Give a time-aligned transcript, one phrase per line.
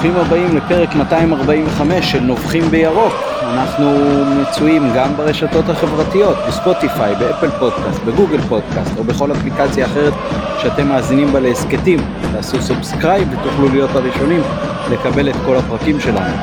[0.00, 3.12] ברוכים הבאים לפרק 245 של נובחים בירוק.
[3.42, 3.90] אנחנו
[4.40, 10.12] מצויים גם ברשתות החברתיות, בספוטיפיי, באפל פודקאסט, בגוגל פודקאסט או בכל אפליקציה אחרת
[10.62, 11.98] שאתם מאזינים בה להסכתים.
[12.32, 14.42] תעשו סובסקרייב ותוכלו להיות הראשונים
[14.90, 16.36] לקבל את כל הפרקים שלנו.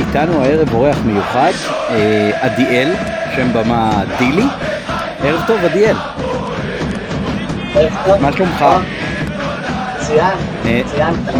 [0.00, 1.52] איתנו הערב אורח מיוחד,
[1.90, 2.92] אה, עדיאל,
[3.36, 4.46] שם במה דילי.
[5.22, 5.96] ערב טוב עדיאל.
[8.20, 8.64] מה שלומך?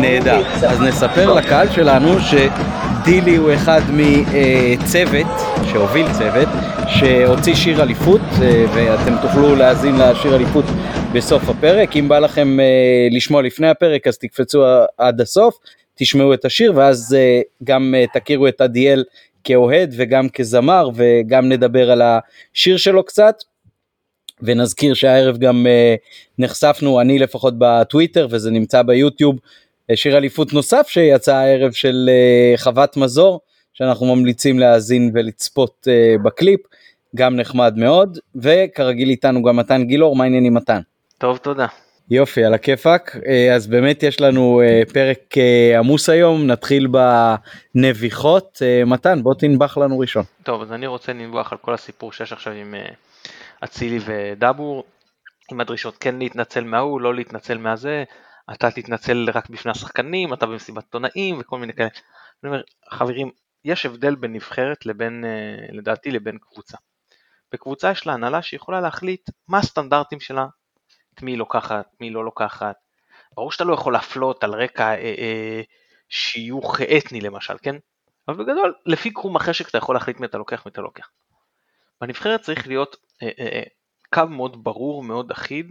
[0.00, 0.42] נהדר.
[0.68, 5.26] אז נספר לקהל שלנו שדילי הוא אחד מצוות,
[5.72, 6.48] שהוביל צוות,
[6.88, 10.64] שהוציא שיר אליפות, אה, ואתם תוכלו להאזין לשיר אליפות
[11.12, 11.96] בסוף הפרק.
[11.96, 14.64] אם בא לכם אה, לשמוע לפני הפרק אז תקפצו
[14.98, 15.58] עד הסוף,
[15.94, 19.04] תשמעו את השיר ואז אה, גם תכירו את עדיאל
[19.44, 23.34] כאוהד וגם כזמר וגם נדבר על השיר שלו קצת.
[24.42, 26.00] ונזכיר שהערב גם uh,
[26.38, 32.10] נחשפנו, אני לפחות בטוויטר וזה נמצא ביוטיוב, uh, שיר אליפות נוסף שיצא הערב של
[32.56, 33.40] uh, חוות מזור,
[33.74, 35.88] שאנחנו ממליצים להאזין ולצפות
[36.24, 36.60] בקליפ,
[37.16, 40.80] גם נחמד מאוד, וכרגיל איתנו גם מתן גילאור, מה העניינים מתן?
[41.18, 41.66] טוב, תודה.
[42.10, 43.16] יופי, על הכיפאק.
[43.54, 45.34] אז באמת יש לנו פרק
[45.78, 46.88] עמוס היום, נתחיל
[47.74, 48.62] בנביחות.
[48.86, 50.22] מתן, בוא תנבח לנו ראשון.
[50.42, 52.74] טוב, אז אני רוצה לנבוח על כל הסיפור שיש עכשיו עם
[53.64, 54.84] אצילי ודאבור,
[55.50, 58.04] עם הדרישות כן להתנצל מההוא, לא להתנצל מהזה,
[58.52, 61.88] אתה תתנצל רק בפני השחקנים, אתה במסיבת עיתונאים וכל מיני כאלה.
[62.42, 63.30] אני אומר, חברים,
[63.64, 66.76] יש הבדל בין נבחרת לבין, אה, לדעתי, לבין קבוצה.
[67.52, 70.46] בקבוצה יש לה הנהלה שיכולה להחליט מה הסטנדרטים שלה,
[71.14, 72.76] את מי היא לוקחת, מי לא לוקחת.
[73.34, 75.62] ברור שאתה לא יכול להפלות על רקע אה, אה,
[76.08, 77.76] שיוך אתני למשל, כן?
[78.28, 81.08] אבל בגדול, לפי קרום החשק אתה יכול להחליט מי אתה לוקח ומי אתה לוקח.
[82.00, 83.62] בנבחרת צריך להיות אה, אה, אה,
[84.14, 85.70] קו מאוד ברור, מאוד אחיד,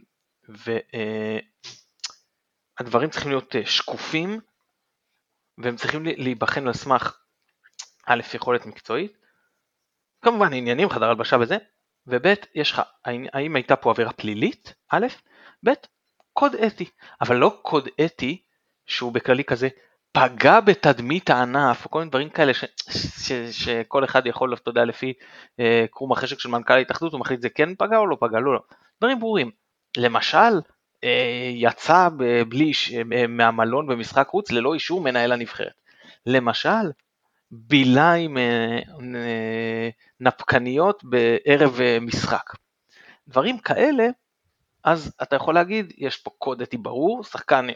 [2.79, 4.39] והדברים צריכים להיות שקופים,
[5.57, 7.17] והם צריכים להיבחן על סמך
[8.05, 9.17] א', יכולת מקצועית,
[10.21, 11.57] כמובן עניינים, חדר הלבשה וזה,
[12.07, 15.07] וב', יש לך, האם הייתה פה עבירה פלילית, א',
[15.65, 15.69] ב',
[16.33, 16.89] קוד אתי,
[17.21, 18.43] אבל לא קוד אתי
[18.85, 19.69] שהוא בכללי כזה
[20.15, 24.85] פגע בתדמית הענף, או כל מיני דברים כאלה ש, ש, שכל אחד יכול, אתה יודע,
[24.85, 25.13] לפי
[25.59, 28.53] אה, קרום החשק של מנכ"ל ההתאחדות, הוא מחליט זה כן פגע או לא פגע, לא,
[28.53, 28.59] לא.
[28.99, 29.51] דברים ברורים.
[29.97, 30.61] למשל,
[31.03, 32.09] אה, יצא
[32.49, 32.71] בלי,
[33.13, 35.73] אה, מהמלון במשחק חוץ ללא אישור מנהל הנבחרת.
[36.25, 36.91] למשל,
[37.51, 38.79] בילה עם אה,
[39.15, 39.89] אה,
[40.19, 42.53] נפקניות בערב אה, משחק.
[43.27, 44.07] דברים כאלה
[44.85, 47.67] אז אתה יכול להגיד, יש פה קוד אתי ברור, שחקן,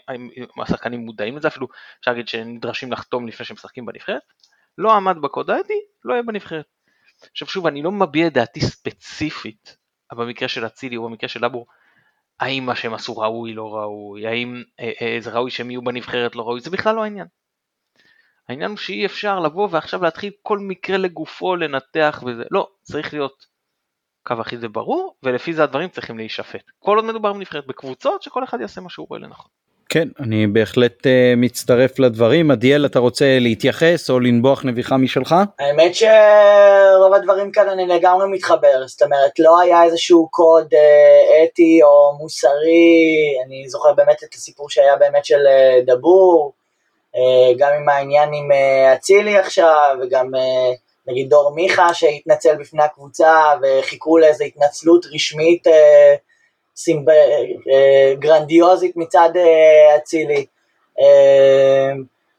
[0.61, 1.67] השחקנים מודעים לזה, אפילו
[1.99, 4.21] אפשר להגיד שנדרשים לחתום לפני שהם משחקים בנבחרת,
[4.77, 6.65] לא עמד בקוד האתי, לא יהיה בנבחרת.
[7.31, 9.77] עכשיו שוב, אני לא מביע את דעתי ספציפית,
[10.13, 11.65] במקרה של אצילי או במקרה של אבור,
[12.39, 16.35] האם מה שהם עשו ראוי, לא ראוי, האם אה, אה, זה ראוי שהם יהיו בנבחרת,
[16.35, 17.27] לא ראוי, זה בכלל לא העניין.
[18.49, 23.45] העניין הוא שאי אפשר לבוא ועכשיו להתחיל כל מקרה לגופו לנתח וזה, לא, צריך להיות
[24.23, 26.61] קו אחיד וברור, ולפי זה הדברים צריכים להישפט.
[26.79, 29.47] כל עוד מדובר בנבחרת בקבוצות, שכל אחד יעשה מה שהוא רואה לנכון.
[29.89, 32.51] כן, אני בהחלט uh, מצטרף לדברים.
[32.51, 35.35] עדיאל, אתה רוצה להתייחס או לנבוח נביחה משלך?
[35.59, 41.79] האמת שרוב הדברים כאן אני לגמרי מתחבר, זאת אומרת, לא היה איזשהו קוד uh, אתי
[41.83, 46.53] או מוסרי, אני זוכר באמת את הסיפור שהיה באמת של uh, דבור,
[47.15, 47.19] uh,
[47.57, 48.49] גם עם העניין עם
[48.93, 50.35] אצילי uh, עכשיו, וגם...
[50.35, 56.15] Uh, נגיד דור מיכה שהתנצל בפני הקבוצה וחיכו לאיזו התנצלות רשמית אה,
[56.75, 57.09] סימב...
[57.09, 60.45] אה, גרנדיוזית מצד אה, אצילי.
[61.01, 61.91] אה,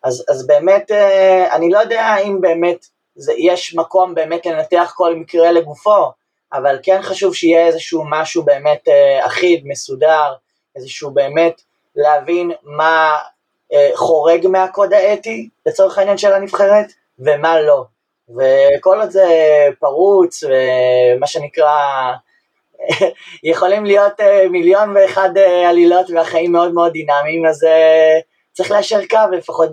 [0.02, 5.14] אז, אז באמת, אה, אני לא יודע אם באמת זה, יש מקום באמת לנתח כל
[5.14, 6.12] מקרה לגופו,
[6.52, 10.32] אבל כן חשוב שיהיה איזשהו משהו באמת אה, אחיד, מסודר,
[10.76, 11.62] איזשהו באמת
[11.96, 13.18] להבין מה
[13.72, 16.86] אה, חורג מהקוד האתי לצורך העניין של הנבחרת
[17.18, 17.84] ומה לא.
[18.36, 19.28] וכל עוד זה
[19.80, 21.72] פרוץ, ומה שנקרא,
[23.52, 28.18] יכולים להיות אה, מיליון ואחד אה, עלילות והחיים מאוד מאוד דינמיים, אז אה,
[28.52, 29.68] צריך ליישר קו לפחות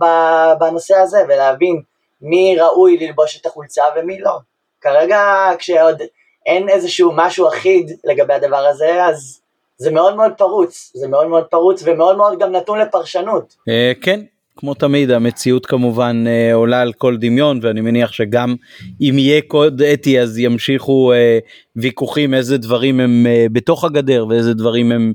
[0.59, 1.81] בנושא הזה ולהבין
[2.21, 4.37] מי ראוי ללבוש את החולצה ומי לא.
[4.81, 6.01] כרגע כשעוד
[6.45, 9.41] אין איזשהו משהו אחיד לגבי הדבר הזה, אז
[9.77, 13.55] זה מאוד מאוד פרוץ, זה מאוד מאוד פרוץ ומאוד מאוד גם נתון לפרשנות.
[14.01, 14.19] כן,
[14.57, 18.55] כמו תמיד המציאות כמובן אה, עולה על כל דמיון ואני מניח שגם
[19.01, 21.39] אם יהיה קוד אתי אז ימשיכו אה,
[21.75, 25.13] ויכוחים איזה דברים הם אה, בתוך הגדר ואיזה דברים הם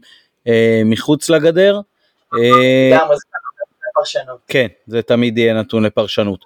[0.49, 1.81] אה, מחוץ לגדר.
[2.39, 2.99] אה,
[4.49, 6.45] כן זה תמיד יהיה נתון לפרשנות.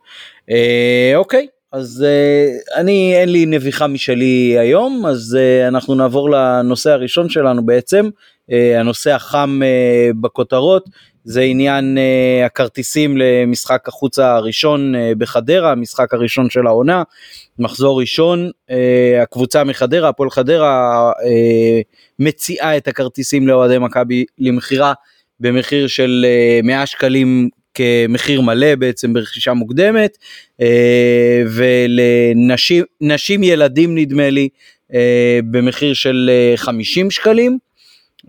[0.50, 6.90] אה, אוקיי אז אה, אני אין לי נביחה משלי היום אז אה, אנחנו נעבור לנושא
[6.90, 8.08] הראשון שלנו בעצם
[8.52, 10.88] אה, הנושא החם אה, בכותרות
[11.28, 17.02] זה עניין uh, הכרטיסים למשחק החוץ הראשון uh, בחדרה, המשחק הראשון של העונה,
[17.58, 18.72] מחזור ראשון, uh,
[19.22, 21.24] הקבוצה מחדרה, הפועל חדרה, uh,
[22.18, 24.92] מציעה את הכרטיסים לאוהדי מכבי למכירה
[25.40, 26.26] במחיר של
[26.62, 30.18] uh, 100 שקלים כמחיר מלא בעצם ברכישה מוקדמת,
[30.60, 30.64] uh,
[31.46, 34.48] ולנשים ילדים נדמה לי
[34.92, 34.94] uh,
[35.50, 37.65] במחיר של uh, 50 שקלים.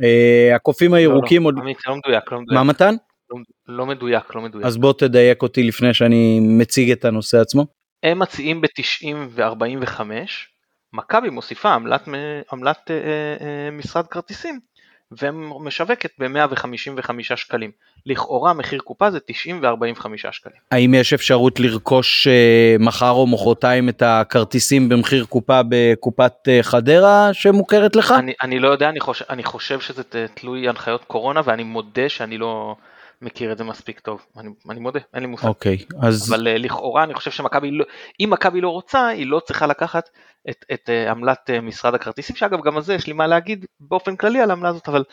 [0.03, 1.55] אה, הקופים הירוקים לא, עוד...
[1.57, 2.57] לא, עמית, לא מדויק, לא מדויק.
[2.57, 2.95] מה מתן?
[3.29, 4.65] לא, לא מדויק, לא מדויק.
[4.65, 7.65] אז בוא תדייק אותי לפני שאני מציג את הנושא עצמו.
[8.03, 10.01] הם מציעים ב-90 ו-45,
[10.93, 12.07] מכבי מוסיפה עמלת,
[12.51, 12.95] עמלת אה,
[13.41, 14.59] אה, משרד כרטיסים,
[15.11, 17.71] ומשווקת ב-155 שקלים.
[18.05, 20.57] לכאורה מחיר קופה זה 90 ו-45 שקלים.
[20.71, 27.29] האם יש אפשרות לרכוש אה, מחר או מחרתיים את הכרטיסים במחיר קופה בקופת אה, חדרה
[27.33, 28.13] שמוכרת לך?
[28.17, 32.37] אני, אני לא יודע, אני חושב, אני חושב שזה תלוי הנחיות קורונה, ואני מודה שאני
[32.37, 32.75] לא
[33.21, 34.25] מכיר את זה מספיק טוב.
[34.37, 35.47] אני, אני מודה, אין לי מושג.
[35.47, 37.85] אוקיי, אז אבל אה, לכאורה אני חושב שמכבי, לא,
[38.19, 40.09] אם מכבי לא רוצה, היא לא צריכה לקחת
[40.49, 43.65] את, את אה, עמלת אה, משרד הכרטיסים, שאגב גם על זה יש לי מה להגיד
[43.79, 45.03] באופן כללי על העמלה הזאת, אבל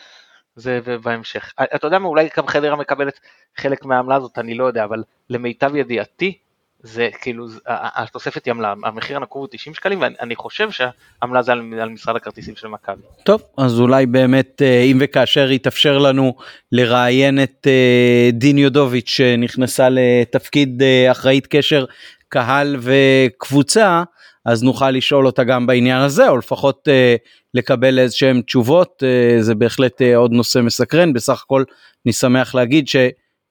[0.55, 1.53] זה בהמשך.
[1.75, 3.19] אתה יודע מה, אולי גם חדרה מקבלת
[3.57, 6.37] חלק מהעמלה הזאת, אני לא יודע, אבל למיטב ידיעתי,
[6.85, 11.73] זה כאילו, התוספת היא עמלה, המחיר הנקוב הוא 90 שקלים, ואני חושב שהעמלה זה על,
[11.81, 13.01] על משרד הכרטיסים של מכבי.
[13.23, 16.35] טוב, אז אולי באמת אה, אם וכאשר יתאפשר לנו
[16.71, 21.85] לראיין את אה, דין יודוביץ' שנכנסה לתפקיד אה, אחראית קשר
[22.29, 24.03] קהל וקבוצה,
[24.45, 27.15] אז נוכל לשאול אותה גם בעניין הזה, או לפחות אה,
[27.53, 31.63] לקבל איזשהם תשובות, אה, זה בהחלט אה, עוד נושא מסקרן, בסך הכל
[32.05, 32.87] אני שמח להגיד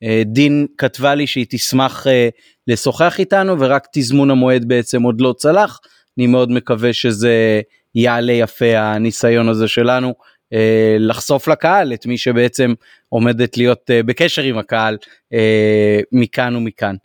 [0.05, 2.29] שדין כתבה לי שהיא תשמח אה,
[2.67, 5.81] לשוחח איתנו, ורק תזמון המועד בעצם עוד לא צלח,
[6.19, 7.61] אני מאוד מקווה שזה
[7.95, 10.15] יעלה יפה הניסיון הזה שלנו
[10.53, 12.75] אה, לחשוף לקהל את מי שבעצם
[13.09, 14.97] עומדת להיות אה, בקשר עם הקהל
[15.33, 16.97] אה, מכאן ומכאן.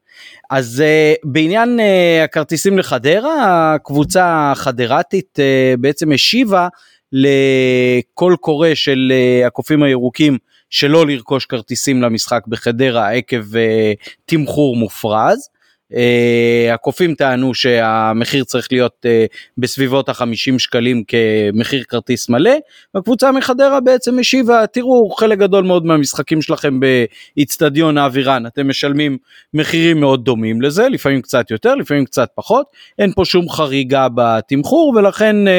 [0.49, 6.67] אז אה, בעניין אה, הכרטיסים לחדרה, הקבוצה החדרתית אה, בעצם השיבה
[7.11, 10.37] לקול קורא של אה, הקופים הירוקים
[10.69, 13.94] שלא לרכוש כרטיסים למשחק בחדרה עקב אה,
[14.25, 15.50] תמחור מופרז.
[15.94, 22.51] Uh, הקופים טענו שהמחיר צריך להיות uh, בסביבות ה-50 שקלים כמחיר כרטיס מלא,
[22.94, 29.18] והקבוצה מחדרה בעצם השיבה, תראו חלק גדול מאוד מהמשחקים שלכם באיצטדיון האווירן, אתם משלמים
[29.53, 32.65] מחירים מאוד דומים לזה, לפעמים קצת יותר, לפעמים קצת פחות,
[33.00, 35.51] אין פה שום חריגה בתמחור, ולכן uh,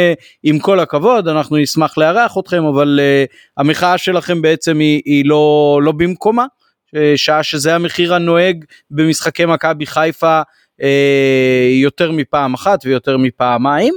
[0.42, 5.80] עם כל הכבוד אנחנו נשמח לארח אתכם, אבל uh, המחאה שלכם בעצם היא, היא לא,
[5.82, 6.44] לא במקומה.
[7.16, 10.40] שעה שזה המחיר הנוהג במשחקי מכבי חיפה
[10.82, 13.94] אה, יותר מפעם אחת ויותר מפעמיים.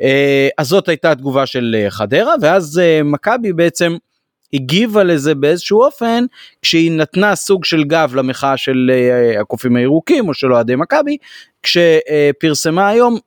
[0.00, 3.96] אה, אז זאת הייתה התגובה של אה, חדרה ואז מכבי בעצם
[4.52, 6.24] הגיבה לזה באיזשהו אופן
[6.62, 8.90] כשהיא נתנה סוג של גב למחאה של
[9.40, 11.16] הקופים הירוקים או של אוהדי מכבי
[11.62, 13.18] כשפרסמה היום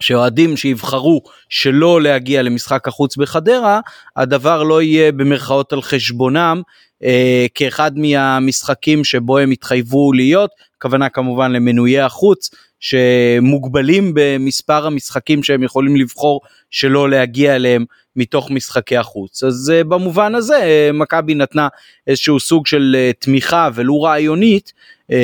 [0.00, 3.80] שאוהדים שיבחרו שלא להגיע למשחק החוץ בחדרה,
[4.16, 6.62] הדבר לא יהיה במרכאות על חשבונם
[7.04, 12.50] אה, כאחד מהמשחקים שבו הם התחייבו להיות, הכוונה כמובן למנויי החוץ,
[12.80, 17.84] שמוגבלים במספר המשחקים שהם יכולים לבחור שלא להגיע אליהם
[18.16, 19.44] מתוך משחקי החוץ.
[19.44, 21.68] אז uh, במובן הזה uh, מכבי נתנה
[22.06, 24.72] איזשהו סוג של uh, תמיכה ולו רעיונית
[25.02, 25.14] uh,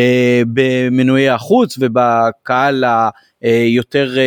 [0.52, 3.25] במנויי החוץ ובקהל היותר uh,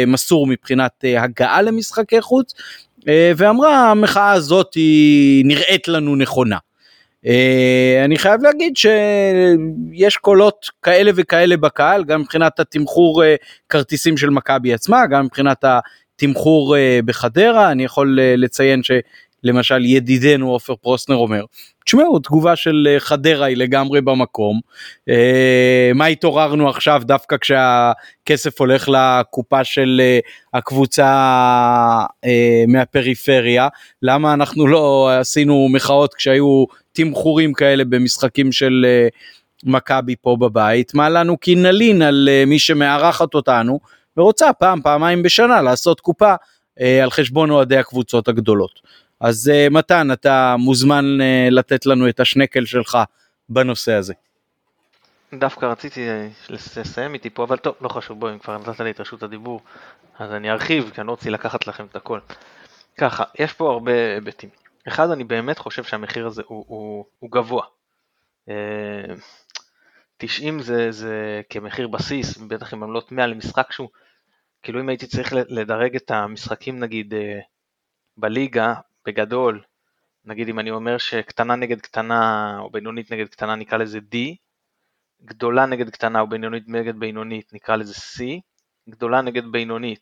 [0.08, 2.54] מסור מבחינת uh, הגעה למשחקי חוץ,
[3.38, 6.58] ואמרה המחאה הזאת היא נראית לנו נכונה.
[8.06, 13.24] אני חייב להגיד שיש קולות כאלה וכאלה בקהל, גם מבחינת התמחור
[13.70, 16.76] כרטיסים של מכבי עצמה, גם מבחינת התמחור
[17.06, 18.82] בחדרה, אני יכול לציין
[19.46, 21.44] שלמשל ידידנו עופר פרוסנר אומר,
[21.86, 24.60] תשמעו, תגובה של uh, חדרה היא לגמרי במקום,
[25.10, 25.14] uh,
[25.96, 32.06] מה התעוררנו עכשיו דווקא כשהכסף הולך לקופה של uh, הקבוצה
[32.68, 33.68] מהפריפריה,
[34.02, 38.86] למה אנחנו לא עשינו מחאות כשהיו תמחורים כאלה במשחקים של
[39.64, 43.80] מכבי פה בבית, מה לנו כי נלין על uh, מי שמארחת אותנו
[44.18, 48.80] ורוצה פעם פעמיים בשנה לעשות קופה uh, על חשבון אוהדי הקבוצות הגדולות.
[49.20, 52.98] אז uh, מתן אתה מוזמן uh, לתת לנו את השנקל שלך
[53.50, 54.14] בנושא הזה.
[55.34, 56.08] דווקא רציתי
[56.50, 59.62] לסיים איתי פה, אבל טוב, לא חשוב, בואי, אם כבר נתת לי את רשות הדיבור,
[60.20, 62.20] אז אני ארחיב, כי אני לא רוצה לקחת לכם את הכל.
[62.98, 64.50] ככה, יש פה הרבה היבטים.
[64.88, 67.66] אחד, אני באמת חושב שהמחיר הזה הוא, הוא, הוא גבוה.
[70.18, 73.90] 90 זה, זה כמחיר בסיס, בטח עם עמלות 100 למשחק שהוא,
[74.64, 77.14] כאילו אם הייתי צריך לדרג את המשחקים נגיד
[78.18, 78.74] בליגה,
[79.06, 79.64] בגדול,
[80.26, 84.18] נגיד אם אני אומר שקטנה נגד קטנה או בינונית נגד קטנה נקרא לזה D,
[85.26, 88.24] גדולה נגד קטנה או בינונית נגד בינונית נקרא לזה C,
[88.90, 90.02] גדולה נגד בינונית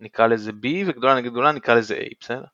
[0.00, 2.44] נקרא לזה B וגדולה נגד גדולה נקרא לזה A, בסדר?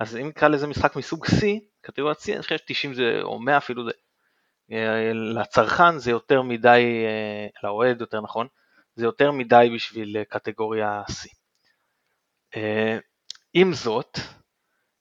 [0.00, 1.46] אז אם נקרא לזה משחק מסוג C,
[1.80, 3.90] קטגוריית C, אני חושב ש-90 זה, או 100 אפילו זה,
[4.72, 8.46] אה, לצרכן זה יותר מדי, אה, לאוהד יותר נכון,
[8.94, 11.28] זה יותר מדי בשביל אה, קטגוריה C.
[13.54, 14.18] עם זאת,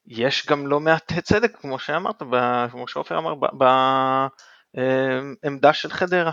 [0.07, 2.23] יש גם לא מעט צדק, כמו שאמרת,
[2.71, 3.33] כמו שעופר אמר,
[4.73, 6.31] בעמדה של חדרה.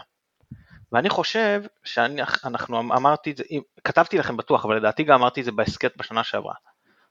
[0.92, 3.44] ואני חושב שאנחנו אמרתי את זה,
[3.84, 6.54] כתבתי לכם בטוח, אבל לדעתי גם אמרתי את זה בהסכת בשנה שעברה.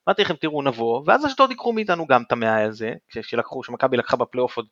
[0.08, 4.17] אמרתי לכם תראו נבוא, ואז אשדוד יקחו מאיתנו גם את המאה הזה, כשלקחו, שמכבי לקחה
[4.17, 4.67] בפלייאוף עוד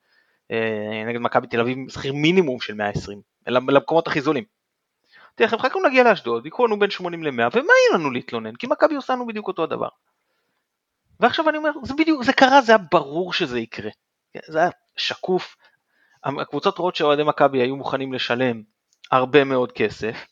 [0.51, 4.43] אה, נגד מכבי תל אביב שכיר מינימום של 120, למקומות הכי זולים.
[5.39, 8.55] לכם חכו נגיע לאשדוד, יקחו לנו בין 80 ל-100, ומה יהיה לנו להתלונן?
[8.55, 9.87] כי מכבי עושה לנו בדיוק אותו הדבר.
[11.21, 13.89] ועכשיו אני אומר, זה בדיוק, זה קרה, זה היה ברור שזה יקרה.
[14.47, 15.55] זה היה שקוף.
[16.23, 18.61] הקבוצות רואות שאוהדי מכבי היו מוכנים לשלם
[19.11, 20.25] הרבה מאוד כסף,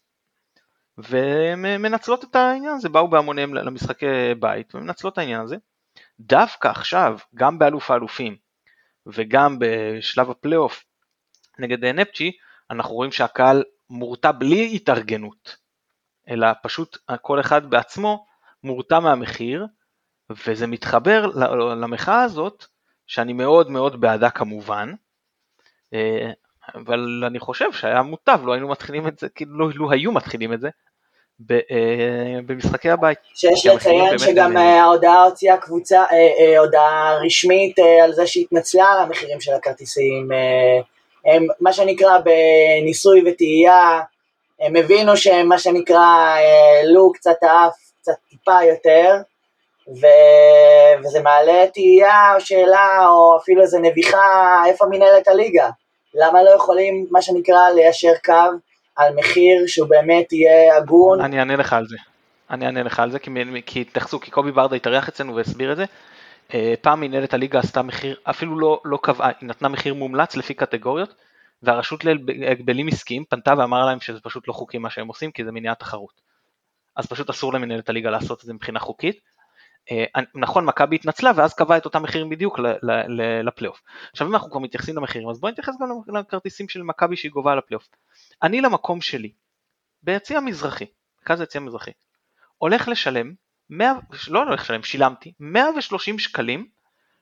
[0.98, 4.06] והן מנצלות את העניין הזה, באו בהמוניהם למשחקי
[4.40, 5.56] בית ומנצלות את העניין הזה.
[6.20, 8.36] דווקא עכשיו, גם באלוף האלופים
[9.06, 10.84] וגם בשלב הפלייאוף
[11.60, 12.32] נגד נפצ'י,
[12.72, 15.58] אנחנו רואים שהקהל מורתע בלי התארגנות,
[16.30, 18.26] אלא פשוט כל אחד בעצמו
[18.64, 19.66] מורתע מהמחיר,
[20.48, 21.26] וזה מתחבר
[21.76, 22.66] למחאה הזאת,
[23.08, 24.94] שאני מאוד מאוד בעדה כמובן,
[25.94, 26.32] אה,
[26.76, 30.54] אבל אני חושב שהיה מוטב, לא היינו מתחילים את זה, כאילו לא, לא היו מתחילים
[30.54, 30.70] את זה,
[31.52, 33.20] אה, במשחקי הבית.
[33.34, 36.04] שיש לציין שגם אה, ההודעה הוציאה קבוצה,
[36.60, 40.30] הודעה רשמית על זה שהתנצלה על המחירים של הכרטיסים,
[41.26, 44.02] הם מה שנקרא בניסוי וטעייה,
[44.60, 49.16] הם הבינו שהם מה שנקרא העלו קצת האף, קצת טיפה יותר,
[49.96, 50.06] ו...
[51.00, 55.70] וזה מעלה תהייה או שאלה או אפילו איזה נביחה איפה מנהלת הליגה,
[56.14, 58.34] למה לא יכולים מה שנקרא ליישר קו
[58.96, 61.22] על מחיר שהוא באמת יהיה הגון.
[61.22, 61.98] אני אענה לך על זה.
[62.50, 63.32] אני אענה לך על זה, כי,
[63.66, 65.86] כי תחסו, כי קובי ברדה התארח אצלנו והסביר את זה.
[66.54, 70.54] אה, פעם מנהלת הליגה עשתה מחיר, אפילו לא, לא קבעה, היא נתנה מחיר מומלץ לפי
[70.54, 71.16] קטגוריות,
[71.64, 75.52] והרשות להגבלים עסקיים פנתה ואמרה להם שזה פשוט לא חוקי מה שהם עושים, כי זה
[75.52, 76.22] מניעת תחרות.
[76.96, 79.20] אז פשוט אסור למנהלת הליגה לעשות את זה מבחינה חוקית.
[79.92, 82.60] אה, נכון, מכבי התנצלה ואז קבעה את אותם מחירים בדיוק
[83.44, 83.82] לפלייאוף.
[84.12, 87.56] עכשיו אם אנחנו כבר מתייחסים למחירים, אז בואו נתייחס גם לכרטיסים של מכבי שהיא גובה
[87.56, 87.88] לפלייאוף.
[88.44, 89.32] אני למקום שלי,
[90.04, 90.86] ביציע מזרחי,
[91.20, 91.92] מרכז היציע מזרחי,
[92.58, 93.34] הולך לשלם,
[93.70, 93.94] 100,
[94.28, 96.68] לא הולך לשלם, שילמתי 130 שקלים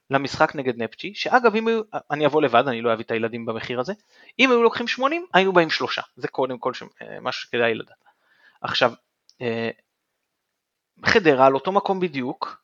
[0.10, 3.80] למשחק נגד נפצ'י, שאגב אם היו, אני אבוא לבד, אני לא אביא את הילדים במחיר
[3.80, 3.94] הזה,
[4.40, 6.72] אם היו לוקחים 80, היינו באים שלושה, זה קודם כל
[7.02, 8.04] אה, משהו שכדאי לדעת.
[8.62, 8.92] עכשיו,
[9.42, 9.70] אה,
[11.06, 12.62] חדרה על אותו מקום בדיוק,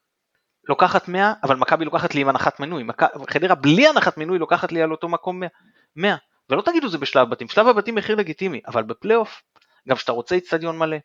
[0.70, 2.84] לוקחת 100, אבל מכבי לוקחת לי עם הנחת מנוי,
[3.30, 5.50] חדרה בלי הנחת מנוי לוקחת לי על אותו מקום 100,
[5.96, 6.16] 100.
[6.50, 9.42] ולא תגידו זה בשלב בתים, שלב הבתים מחיר לגיטימי, אבל בפלייאוף,
[9.90, 10.98] גם כשאתה רוצה איצטדיון מלא.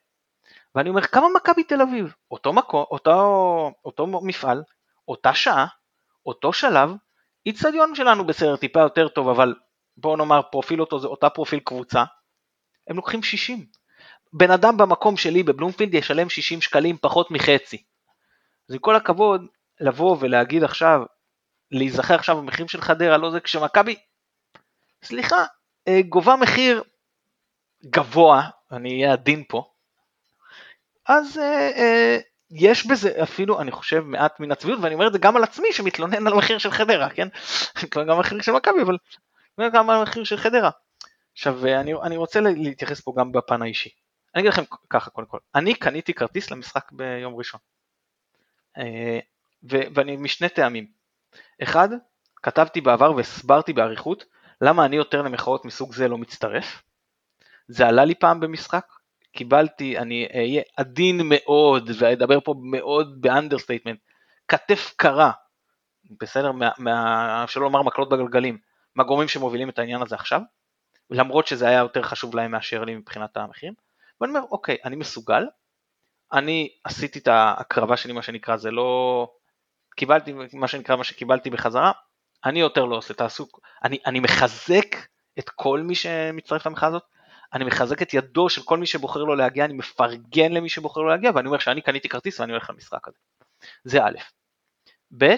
[0.75, 2.15] ואני אומר, כמה מכבי תל אביב?
[2.31, 4.63] אותו מקום, אותו, אותו מפעל,
[5.09, 5.67] אותה שעה,
[6.27, 6.91] אותו שלב,
[7.47, 9.55] איצטדיון שלנו בסדר טיפה יותר טוב, אבל
[9.97, 12.05] בואו נאמר פרופיל אותו זה אותה פרופיל קבוצה,
[12.89, 13.78] הם לוקחים 60.
[14.33, 17.83] בן אדם במקום שלי בבלומפילד ישלם 60 שקלים פחות מחצי.
[18.69, 19.47] אז עם כל הכבוד,
[19.81, 21.03] לבוא ולהגיד עכשיו,
[21.71, 23.97] להיזכר עכשיו במחירים של חדרה, לא זה כשמכבי,
[25.03, 25.45] סליחה,
[25.89, 26.83] אה, גובה מחיר
[27.85, 28.43] גבוה,
[28.73, 29.71] אני אהיה עדין פה,
[31.09, 32.19] אז אה, אה,
[32.51, 35.73] יש בזה אפילו, אני חושב, מעט מן הצביעות, ואני אומר את זה גם על עצמי
[35.73, 37.29] שמתלונן על מחיר של חדרה, כן?
[37.95, 38.97] גם על מחיר של מכבי, אבל
[39.73, 40.71] גם על מחיר של חדרה.
[41.33, 43.91] עכשיו, אני, אני רוצה להתייחס פה גם בפן האישי.
[44.35, 47.61] אני אגיד לכם ככה קודם כל, אני קניתי כרטיס למשחק ביום ראשון.
[48.79, 49.19] אה,
[49.63, 50.87] ואני משני טעמים.
[51.63, 51.89] אחד,
[52.37, 54.25] כתבתי בעבר והסברתי באריכות
[54.61, 56.83] למה אני יותר למחאות מסוג זה לא מצטרף.
[57.69, 58.87] זה עלה לי פעם במשחק,
[59.33, 64.01] קיבלתי, אני אהיה עדין מאוד ואדבר פה מאוד ב understatement,
[64.49, 65.31] כתף קרה,
[66.21, 68.59] בסדר, מה, מה, שלא לומר מקלות בגלגלים,
[68.95, 70.41] מהגורמים שמובילים את העניין הזה עכשיו,
[71.11, 73.75] למרות שזה היה יותר חשוב להם מאשר לי מבחינת המחירים.
[74.21, 75.45] ואני אומר, אוקיי, אני מסוגל,
[76.33, 79.31] אני עשיתי את ההקרבה שלי, מה שנקרא, זה לא...
[79.97, 81.93] קיבלתי מה שנקרא, מה שקיבלתי בחזרה,
[82.45, 83.47] אני יותר לא עושה, תעשו...
[83.85, 84.97] אני, אני מחזק
[85.39, 87.03] את כל מי שמצטרף למחאה הזאת,
[87.53, 91.09] אני מחזק את ידו של כל מי שבוחר לו להגיע, אני מפרגן למי שבוחר לו
[91.09, 93.19] להגיע, ואני אומר שאני קניתי כרטיס ואני הולך למשחק הזה.
[93.85, 94.19] זה א',
[95.19, 95.35] ב',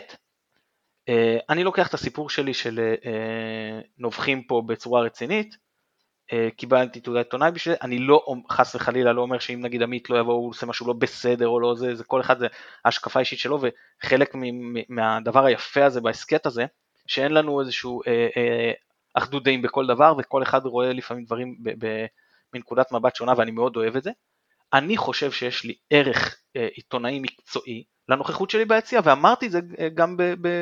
[1.08, 5.58] אה, אני לוקח את הסיפור שלי של אה, נובחים פה בצורה רצינית, אה,
[6.56, 10.18] קיבלתי תעודת עיתונאי בשביל זה, אני לא, חס וחלילה לא אומר שאם נגיד עמית לא
[10.18, 12.46] יבוא הוא עושה משהו לא בסדר או לא זה, זה כל אחד זה
[12.84, 14.34] ההשקפה האישית שלו וחלק
[14.88, 16.64] מהדבר היפה הזה בהסכת הזה,
[17.06, 18.72] שאין לנו איזשהו אה, אה,
[19.14, 21.56] אחדות דעים בכל דבר וכל אחד רואה לפעמים דברים
[22.54, 24.10] מנקודת מבט שונה ואני מאוד אוהב את זה.
[24.72, 29.88] אני חושב שיש לי ערך אה, עיתונאי מקצועי לנוכחות שלי ביציע ואמרתי את זה אה,
[29.88, 30.16] גם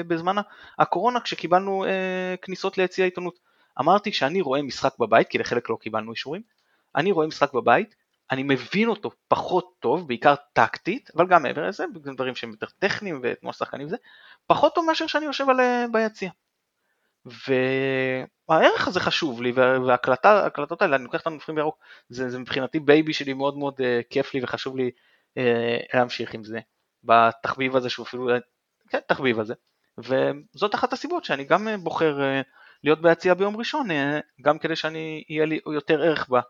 [0.08, 0.37] בזמן
[0.78, 3.48] הקורונה כשקיבלנו אה, כניסות ליציע עיתונות.
[3.80, 6.42] אמרתי שאני רואה משחק בבית, כי לחלק לא קיבלנו אישורים,
[6.97, 7.94] אני רואה משחק בבית,
[8.30, 13.20] אני מבין אותו פחות טוב, בעיקר טקטית, אבל גם מעבר לזה, דברים שהם יותר טכניים
[13.23, 13.97] ותנועה שחקנים וזה,
[14.47, 15.61] פחות טוב מאשר שאני יושב על,
[15.92, 16.30] ביציע.
[17.26, 23.12] והערך הזה חשוב לי, וההקלטות האלה, אני לוקח את הנובחים בירוק, זה, זה מבחינתי baby
[23.12, 24.90] שלי מאוד מאוד uh, כיף לי וחשוב לי
[25.35, 25.40] uh,
[25.94, 26.61] להמשיך עם זה,
[27.04, 28.28] בתחביב הזה שהוא אפילו,
[28.88, 29.54] כן, תחביב הזה,
[29.99, 32.47] וזאת אחת הסיבות שאני גם בוחר uh,
[32.85, 33.94] להיות ביציע ביום ראשון, uh,
[34.42, 36.40] גם כדי שאני, יהיה לי יותר ערך בה,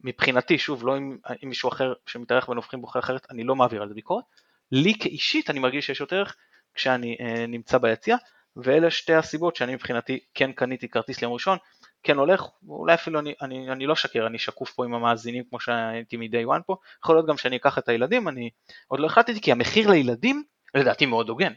[0.00, 3.94] מבחינתי, שוב, לא עם מישהו אחר שמתארח בנופחים בוחר אחרת, אני לא מעביר על זה
[3.94, 4.24] ביקורת,
[4.72, 6.36] לי כאישית אני מרגיש שיש יותר ערך
[6.74, 8.16] כשאני uh, נמצא ביציע,
[8.56, 11.58] ואלה שתי הסיבות שאני מבחינתי כן קניתי כרטיס ליום ראשון,
[12.02, 15.60] כן הולך, אולי אפילו אני, אני, אני לא שקר, אני שקוף פה עם המאזינים כמו
[15.60, 18.50] שהייתי מ-day one פה, יכול להיות גם שאני אקח את הילדים, אני
[18.88, 20.42] עוד לא החלטתי כי המחיר לילדים
[20.74, 21.52] לדעתי מאוד הוגן,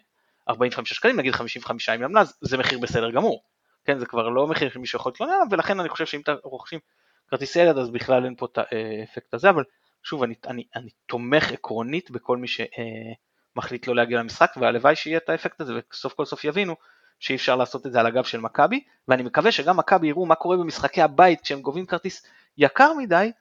[0.50, 3.44] 45 שקלים נגיד 55 עם למלז, זה מחיר בסדר גמור,
[3.86, 6.80] כן זה כבר לא מחיר שמישהו יכול להתלונן ולכן אני חושב שאם אתם רוכשים
[7.28, 9.64] כרטיסי ילד אז בכלל אין פה את האפקט הזה, אבל
[10.04, 12.62] שוב אני, אני, אני תומך עקרונית בכל מי ש...
[12.62, 13.14] אה,
[13.56, 16.76] מחליט לא להגיע למשחק והלוואי שיהיה את האפקט הזה וסוף כל סוף יבינו
[17.20, 20.36] שאי אפשר לעשות את זה על הגב של מכבי ואני מקווה שגם מכבי יראו מה
[20.36, 22.26] קורה במשחקי הבית כשהם גובים כרטיס
[22.58, 23.32] יקר מדי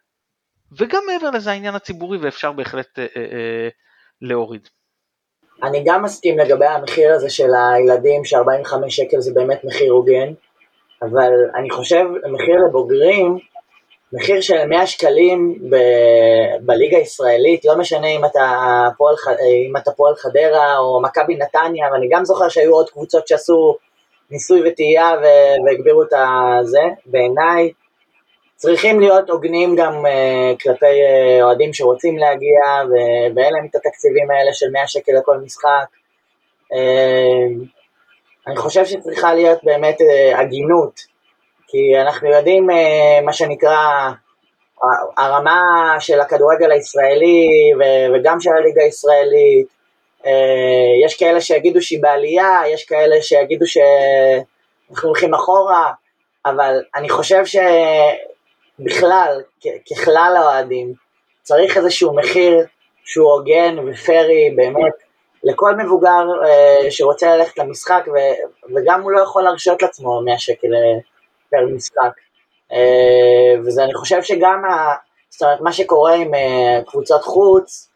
[0.79, 3.69] וגם מעבר לזה העניין הציבורי ואפשר בהחלט אה, אה, אה,
[4.21, 4.69] להוריד.
[5.63, 10.33] אני גם מסכים לגבי המחיר הזה של הילדים ש-45 שקל זה באמת מחיר הוגן
[11.03, 13.39] אבל אני חושב מחיר לבוגרים
[14.13, 18.53] מחיר של 100 שקלים ב- בליגה הישראלית, לא משנה אם אתה
[18.99, 19.15] פועל,
[19.69, 23.77] אם אתה פועל חדרה או מכבי נתניה, ואני גם זוכר שהיו עוד קבוצות שעשו
[24.31, 25.11] ניסוי וטעייה
[25.67, 27.73] והגבירו את הזה, בעיניי
[28.61, 34.31] צריכים להיות הוגנים גם uh, כלפי uh, אוהדים שרוצים להגיע ו- ואין להם את התקציבים
[34.31, 35.87] האלה של 100 שקל לכל משחק.
[36.73, 37.65] Uh,
[38.47, 41.11] אני חושב שצריכה להיות באמת uh, הגינות
[41.71, 44.11] כי אנחנו יודעים אה, מה שנקרא
[45.17, 45.61] הרמה
[45.99, 47.49] של הכדורגל הישראלי
[48.15, 49.67] וגם של הליגה הישראלית,
[50.27, 55.93] אה, יש כאלה שיגידו שהיא בעלייה, יש כאלה שיגידו שאנחנו הולכים אחורה,
[56.47, 57.45] אבל אני חושב
[58.81, 59.43] שבכלל,
[59.91, 60.93] ככלל האוהדים,
[61.43, 62.67] צריך איזשהו מחיר
[63.05, 64.93] שהוא הוגן ופרי באמת
[65.45, 68.05] לכל מבוגר אה, שרוצה ללכת למשחק
[68.77, 70.69] וגם הוא לא יכול להרשות לעצמו 100 שקל
[71.51, 72.13] פר משחק.
[72.73, 74.95] אה, וזה אני חושב שגם, ה,
[75.31, 77.89] זאת אומרת, מה שקורה עם אה, קבוצות חוץ,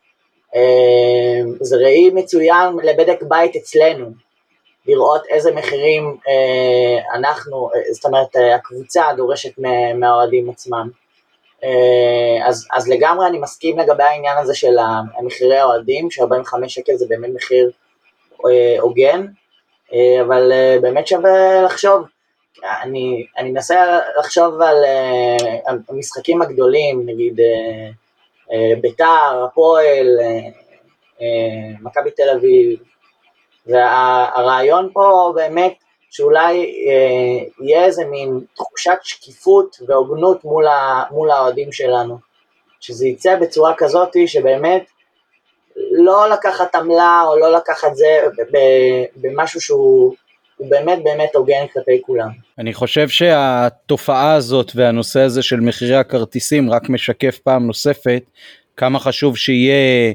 [0.55, 4.07] אה, זה ראי מצוין לבדק בית אצלנו,
[4.87, 6.17] לראות איזה מחירים
[7.15, 9.53] אנחנו, זאת אומרת, הקבוצה דורשת
[9.95, 10.91] מהאוהדים עצמם.
[12.45, 14.77] אז, אז לגמרי אני מסכים לגבי העניין הזה של
[15.19, 17.71] המחירי האוהדים, ש-45 שקל זה באמת מחיר
[18.81, 19.27] הוגן,
[20.21, 22.05] אבל באמת שווה לחשוב
[22.83, 27.93] אני, אני מנסה לחשוב על uh, המשחקים הגדולים, נגיד uh,
[28.51, 30.57] uh, ביתר, הפועל, uh,
[31.19, 31.23] uh,
[31.83, 32.79] מכבי תל אביב,
[33.67, 35.75] והרעיון פה באמת
[36.11, 40.65] שאולי uh, יהיה איזה מין תחושת שקיפות והוגנות מול,
[41.11, 42.19] מול האוהדים שלנו,
[42.81, 44.85] שזה יצא בצורה כזאת שבאמת
[45.91, 48.21] לא לקחת עמלה או לא לקחת זה
[49.17, 50.15] במשהו שהוא
[50.57, 52.29] הוא באמת באמת הוגן כלפי כולם.
[52.59, 58.23] אני חושב שהתופעה הזאת והנושא הזה של מחירי הכרטיסים רק משקף פעם נוספת
[58.77, 60.13] כמה חשוב שיהיה אה,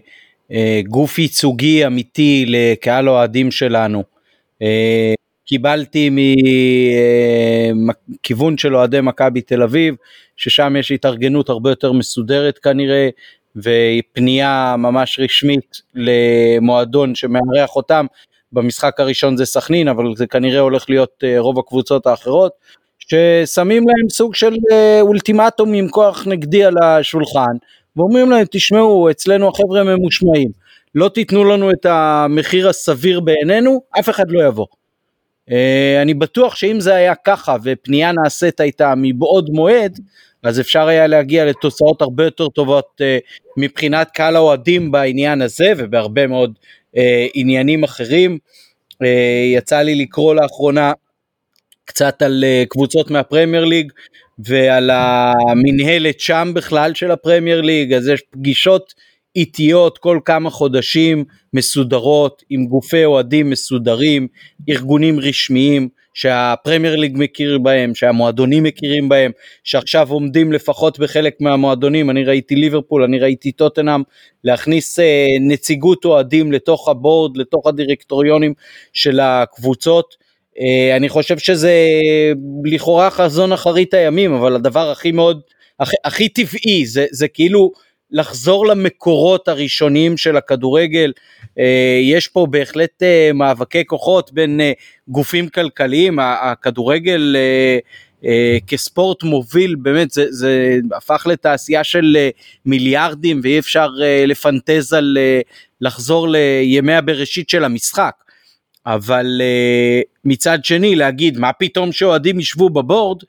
[0.87, 4.03] גוף ייצוגי אמיתי לקהל אוהדים שלנו.
[4.61, 5.13] אה,
[5.45, 6.09] קיבלתי
[7.69, 9.95] מכיוון אה, של אוהדי מכבי תל אביב,
[10.37, 13.09] ששם יש התארגנות הרבה יותר מסודרת כנראה,
[13.55, 18.05] ופנייה ממש רשמית למועדון שמארח אותם,
[18.51, 22.51] במשחק הראשון זה סכנין, אבל זה כנראה הולך להיות אה, רוב הקבוצות האחרות,
[22.99, 27.55] ששמים להם סוג של אה, אולטימטום עם כוח נגדי על השולחן,
[27.95, 30.49] ואומרים להם, תשמעו, אצלנו החבר'ה ממושמעים,
[30.95, 34.65] לא תיתנו לנו את המחיר הסביר בעינינו, אף אחד לא יבוא.
[35.51, 39.99] אה, אני בטוח שאם זה היה ככה ופנייה נעשית הייתה מבעוד מועד,
[40.43, 43.01] אז אפשר היה להגיע לתוצאות הרבה יותר טובות
[43.57, 46.53] מבחינת קהל האוהדים בעניין הזה ובהרבה מאוד
[46.97, 48.37] אה, עניינים אחרים.
[49.03, 50.91] אה, יצא לי לקרוא לאחרונה
[51.89, 53.91] קצת על אה, קבוצות מהפרמייר ליג
[54.39, 58.93] ועל המנהלת שם בכלל של הפרמייר ליג, אז יש פגישות
[59.35, 64.27] איטיות כל כמה חודשים מסודרות עם גופי אוהדים מסודרים,
[64.69, 69.31] ארגונים רשמיים שהפרמייר ליג מכיר בהם, שהמועדונים מכירים בהם,
[69.63, 74.01] שעכשיו עומדים לפחות בחלק מהמועדונים, אני ראיתי ליברפול, אני ראיתי טוטנאם,
[74.43, 78.53] להכניס אה, נציגות אוהדים לתוך הבורד, לתוך הדירקטוריונים
[78.93, 80.28] של הקבוצות.
[80.59, 81.73] אה, אני חושב שזה
[82.63, 85.41] לכאורה חזון אחרית הימים, אבל הדבר הכי מאוד,
[85.79, 87.71] הכי, הכי טבעי, זה, זה כאילו
[88.11, 91.11] לחזור למקורות הראשוניים של הכדורגל.
[91.59, 94.61] אה, יש פה בהחלט אה, מאבקי כוחות בין
[95.07, 97.35] גופים כלכליים, הכדורגל
[98.67, 102.17] כספורט מוביל, באמת זה, זה הפך לתעשייה של
[102.65, 103.87] מיליארדים ואי אפשר
[104.27, 105.17] לפנטז על
[105.81, 108.13] לחזור לימי הבראשית של המשחק.
[108.85, 109.41] אבל
[110.25, 113.23] מצד שני להגיד מה פתאום שאוהדים ישבו בבורד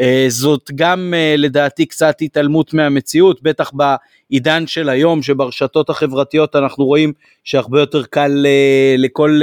[0.00, 6.84] אה, זאת גם אה, לדעתי קצת התעלמות מהמציאות, בטח בעידן של היום שברשתות החברתיות אנחנו
[6.84, 7.12] רואים
[7.44, 9.40] שהרבה יותר קל אה, לכל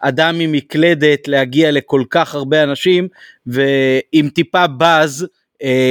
[0.00, 3.08] אדם עם מקלדת להגיע לכל כך הרבה אנשים
[3.46, 5.26] ועם טיפה באז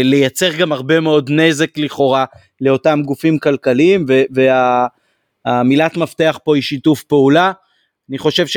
[0.04, 2.26] לייצר גם הרבה מאוד נזק לכאורה
[2.62, 4.06] לאותם גופים כלכליים
[5.46, 7.52] והמילת מפתח פה היא שיתוף פעולה.
[8.10, 8.48] אני חושב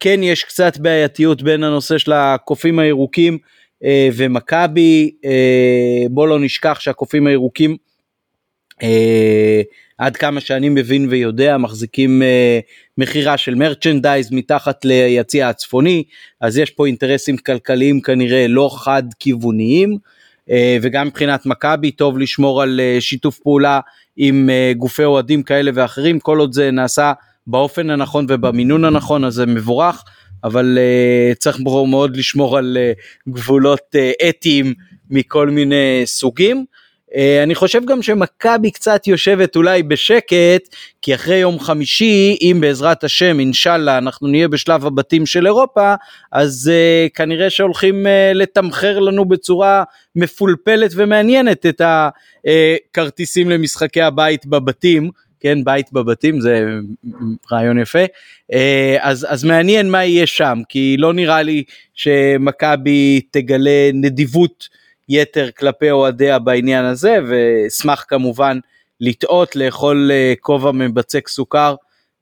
[0.00, 3.38] שכן יש קצת בעייתיות בין הנושא של הקופים הירוקים
[3.84, 7.76] אה, ומכבי, אה, בוא לא נשכח שהקופים הירוקים,
[8.82, 9.62] אה,
[9.98, 12.22] עד כמה שאני מבין ויודע, מחזיקים
[12.98, 16.04] מכירה של מרצ'נדייז מתחת ליציע הצפוני,
[16.40, 19.98] אז יש פה אינטרסים כלכליים כנראה לא חד כיווניים.
[20.82, 23.80] וגם מבחינת מכבי טוב לשמור על שיתוף פעולה
[24.16, 27.12] עם גופי אוהדים כאלה ואחרים כל עוד זה נעשה
[27.46, 30.04] באופן הנכון ובמינון הנכון אז זה מבורך
[30.44, 34.74] אבל uh, צריך מאוד לשמור על uh, גבולות uh, אתיים
[35.10, 36.64] מכל מיני סוגים.
[37.10, 43.04] Uh, אני חושב גם שמכבי קצת יושבת אולי בשקט, כי אחרי יום חמישי, אם בעזרת
[43.04, 45.94] השם, אינשאללה, אנחנו נהיה בשלב הבתים של אירופה,
[46.32, 49.82] אז uh, כנראה שהולכים uh, לתמחר לנו בצורה
[50.16, 55.10] מפולפלת ומעניינת את הכרטיסים למשחקי הבית בבתים.
[55.40, 56.64] כן, בית בבתים זה
[57.52, 58.04] רעיון יפה,
[58.52, 64.68] אה, אז, אז מעניין מה יהיה שם, כי לא נראה לי שמכבי תגלה נדיבות
[65.08, 68.58] יתר כלפי אוהדיה בעניין הזה, ואשמח כמובן
[69.00, 71.74] לטעות, לאכול אה, כובע מבצק סוכר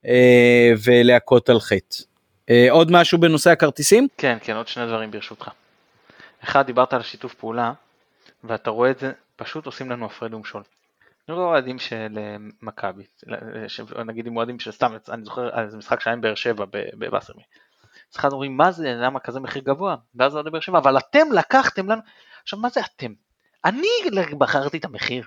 [0.05, 2.03] אה, ולהכות על חטא.
[2.69, 4.07] עוד משהו בנושא הכרטיסים?
[4.17, 5.49] כן, כן, עוד שני דברים ברשותך.
[6.43, 7.71] אחד, דיברת על שיתוף פעולה,
[8.43, 10.61] ואתה רואה את זה, פשוט עושים לנו הפרד ומשול.
[11.29, 13.03] לא אוהדים של אה, מכבי,
[14.05, 17.43] נגיד עם אוהדים של סתם, אני זוכר איזה משחק שהיה עם באר שבע בבאסרמי.
[18.13, 19.95] אז אחד אומרים מה זה, למה כזה מחיר גבוה?
[20.15, 22.01] ואז אוהדי באר שבע, אבל אתם לקחתם לנו,
[22.43, 23.13] עכשיו מה זה אתם?
[23.65, 23.87] אני
[24.37, 25.25] בחרתי את המחיר,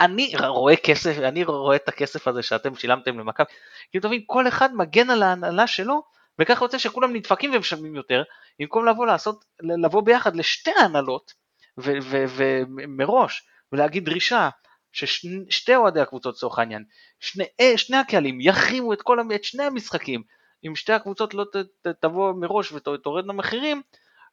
[0.00, 3.46] אני רואה כסף, אני רואה את הכסף הזה שאתם שילמתם למכבי,
[3.90, 6.02] כאילו תבין, כל אחד מגן על ההנהלה שלו,
[6.38, 8.22] וככה יוצא שכולם נדפקים ומשלמים יותר,
[8.60, 9.44] במקום לבוא לעשות,
[9.82, 11.32] לבוא ביחד לשתי ההנהלות,
[11.78, 14.48] ומראש, ולהגיד דרישה,
[14.92, 16.84] ששתי אוהדי הקבוצות לצורך העניין,
[17.20, 19.02] שני, אה, שני הקהלים יחרימו את,
[19.34, 20.22] את שני המשחקים,
[20.66, 23.82] אם שתי הקבוצות לא ת, ת, תבוא מראש ותורדנה מחירים,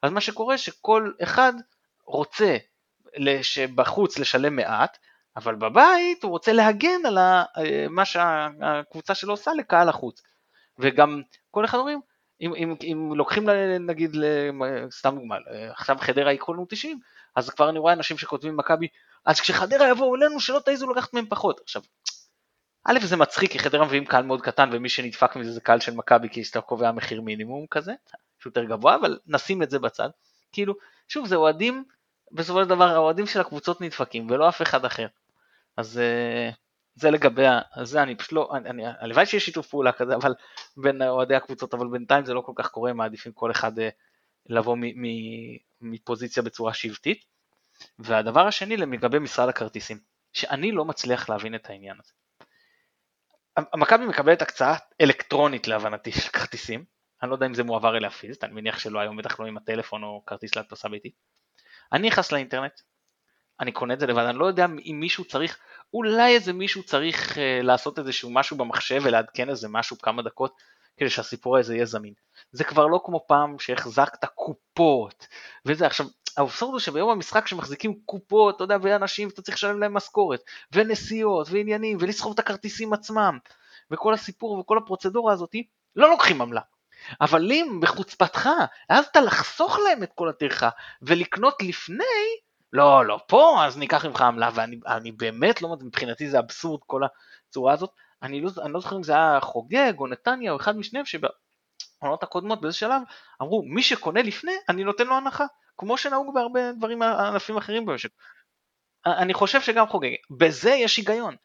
[0.02, 1.52] אז מה שקורה שכל אחד
[2.04, 2.56] רוצה
[3.74, 4.98] בחוץ לשלם מעט,
[5.36, 10.22] אבל בבית הוא רוצה להגן על אה, מה שהקבוצה שלו עושה לקהל החוץ.
[10.78, 12.00] וגם כל אחד אומרים,
[12.40, 13.48] אם, אם, אם לוקחים
[13.80, 14.16] נגיד,
[14.90, 15.36] סתם דוגמא,
[15.70, 17.00] עכשיו חדרה ייקחו לנו 90,
[17.38, 18.88] אז כבר אני רואה אנשים שכותבים מכבי,
[19.24, 21.60] אז כשחדרה יבואו אלינו שלא תעיזו לקחת מהם פחות.
[21.60, 21.82] עכשיו,
[22.84, 25.94] א' זה מצחיק כי חדרה מביאים קהל מאוד קטן ומי שנדפק מזה זה קהל של
[25.94, 27.92] מכבי כי אתה קובע מחיר מינימום כזה,
[28.42, 30.08] שיותר גבוה, אבל נשים את זה בצד.
[30.52, 30.74] כאילו,
[31.08, 31.84] שוב זה אוהדים,
[32.32, 35.06] בסופו של דבר האוהדים של הקבוצות נדפקים ולא אף אחד אחר.
[35.76, 36.50] אז אה,
[36.94, 37.42] זה לגבי
[37.82, 38.50] זה, אני פשוט לא,
[39.00, 40.34] הלוואי שיש שיתוף פעולה כזה, אבל
[40.76, 43.72] בין אוהדי הקבוצות, אבל בינתיים זה לא כל כך קורה, מעדיפים כל אחד
[44.50, 44.76] אה, לבוא
[45.80, 47.24] מפוזיציה בצורה שבטית.
[47.98, 49.98] והדבר השני לגבי משרד הכרטיסים,
[50.32, 52.12] שאני לא מצליח להבין את העניין הזה.
[53.76, 56.84] מכבי מקבלת הקצאה אלקטרונית להבנתי של כרטיסים,
[57.22, 59.56] אני לא יודע אם זה מועבר אליה פיזית, אני מניח שלא היום, בטח לא עם
[59.56, 61.14] הטלפון או כרטיס להדפסה ביתית.
[61.92, 62.80] אני נכנס לאינטרנט,
[63.60, 65.58] אני קונה את זה לבד, אני לא יודע אם מישהו צריך,
[65.94, 70.56] אולי איזה מישהו צריך uh, לעשות איזשהו משהו במחשב ולעדכן איזה משהו כמה דקות
[70.98, 72.12] כדי שהסיפור הזה יהיה זמין.
[72.52, 75.26] זה כבר לא כמו פעם שהחזקת קופות
[75.66, 76.06] וזה עכשיו
[76.36, 80.40] האבסורד הוא שביום המשחק שמחזיקים קופות, אתה יודע, ואנשים, אתה צריך לשלם להם משכורת,
[80.72, 83.38] ונסיעות, ועניינים, ולסחוב את הכרטיסים עצמם,
[83.90, 85.54] וכל הסיפור וכל הפרוצדורה הזאת,
[85.96, 86.60] לא לוקחים עמלה.
[87.20, 88.48] אבל אם בחוצפתך,
[88.90, 90.68] העזת לחסוך להם את כל הטרחה
[91.02, 92.04] ולקנות לפני,
[92.72, 97.02] לא, לא, פה אז ניקח ממך עמלה, ואני באמת לא, מבחינתי זה אבסורד כל
[97.48, 97.90] הצורה הזאת.
[98.22, 102.22] אני לא, אני לא זוכר אם זה היה חוגג או נתניה או אחד משניהם שבעונות
[102.22, 103.02] הקודמות באיזה שלב
[103.42, 105.44] אמרו מי שקונה לפני אני נותן לו הנחה
[105.76, 108.10] כמו שנהוג בהרבה דברים ענפים אחרים במשק.
[109.06, 111.36] אני חושב שגם חוגג, בזה יש היגיון.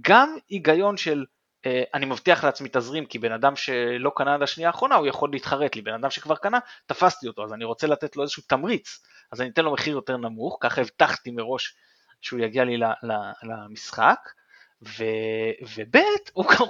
[0.00, 1.24] גם היגיון של
[1.66, 5.30] אה, אני מבטיח לעצמי תזרים כי בן אדם שלא קנה עד השנייה האחרונה הוא יכול
[5.32, 9.00] להתחרט לי, בן אדם שכבר קנה תפסתי אותו אז אני רוצה לתת לו איזשהו תמריץ
[9.32, 11.76] אז אני אתן לו מחיר יותר נמוך, ככה הבטחתי מראש
[12.20, 12.76] שהוא יגיע לי
[13.42, 14.18] למשחק
[14.82, 15.04] ו...
[15.76, 15.96] וב'
[16.32, 16.64] הוא ככה,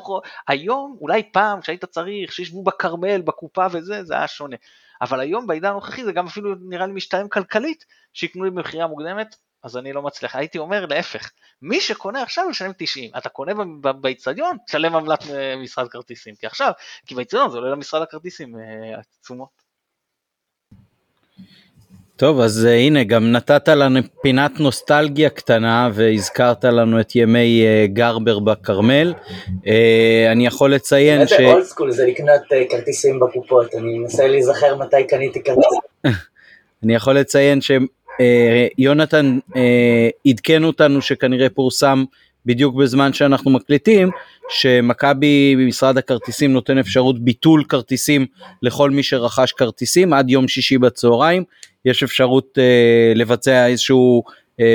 [0.49, 4.57] היום אולי פעם שהיית צריך שישבו בכרמל בקופה וזה זה היה שונה.
[5.03, 9.37] אבל היום בעידן הנוכחי זה גם אפילו נראה לי משתלם כלכלית שיקנו לי במכירה מוקדמת
[9.63, 11.31] אז אני לא מצליח, הייתי אומר להפך,
[11.63, 13.53] מי שקונה עכשיו ישלם 90, אתה קונה
[14.01, 16.73] באיצטדיון, תשלם עמלת אה, משרד כרטיסים, כי עכשיו,
[17.07, 18.55] כי באיצטדיון זה עולה למשרד הכרטיסים
[19.21, 19.62] עצומות.
[22.23, 27.91] טוב, אז uh, הנה, גם נתת לנו פינת נוסטלגיה קטנה והזכרת לנו את ימי uh,
[27.93, 29.15] גרבר בכרמל.
[29.49, 29.69] Uh,
[30.33, 31.33] אני יכול לציין ש...
[31.33, 35.81] זה אולד סקול, זה לקנות uh, כרטיסים בקופות, אני מנסה להיזכר מתי קניתי כרטיסים.
[36.85, 42.05] אני יכול לציין שיונתן uh, uh, עדכן אותנו שכנראה פורסם
[42.47, 44.11] בדיוק בזמן שאנחנו מקליטים,
[44.49, 48.27] שמכבי במשרד הכרטיסים נותן אפשרות ביטול כרטיסים
[48.63, 51.45] לכל מי שרכש כרטיסים עד יום שישי בצהריים.
[51.85, 54.23] יש אפשרות uh, לבצע איזשהו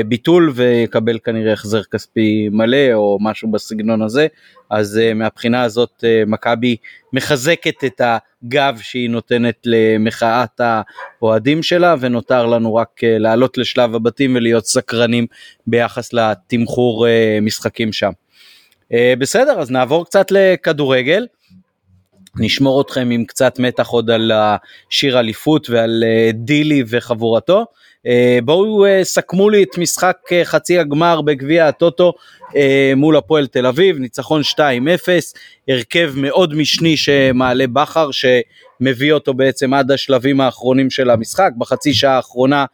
[0.08, 4.28] ביטול ויקבל כנראה החזר כספי מלא או משהו בסגנון הזה,
[4.70, 6.76] אז uh, מהבחינה הזאת uh, מכבי
[7.14, 14.66] מחזקת את הגב שהיא נותנת למחאת האוהדים שלה ונותר לנו רק לעלות לשלב הבתים ולהיות
[14.66, 15.26] סקרנים
[15.68, 17.08] ביחס לתמחור
[17.42, 18.12] משחקים שם.
[19.20, 21.26] בסדר, אז נעבור קצת לכדורגל.
[22.40, 27.66] נשמור אתכם עם קצת מתח עוד על השיר אליפות ועל אה, דילי וחבורתו.
[28.08, 32.14] אה, בואו אה, סכמו לי את משחק חצי הגמר בגביע הטוטו
[32.96, 34.60] מול הפועל תל אביב, ניצחון 2-0,
[35.68, 42.16] הרכב מאוד משני שמעלה בכר שמביא אותו בעצם עד השלבים האחרונים של המשחק, בחצי שעה
[42.16, 42.66] האחרונה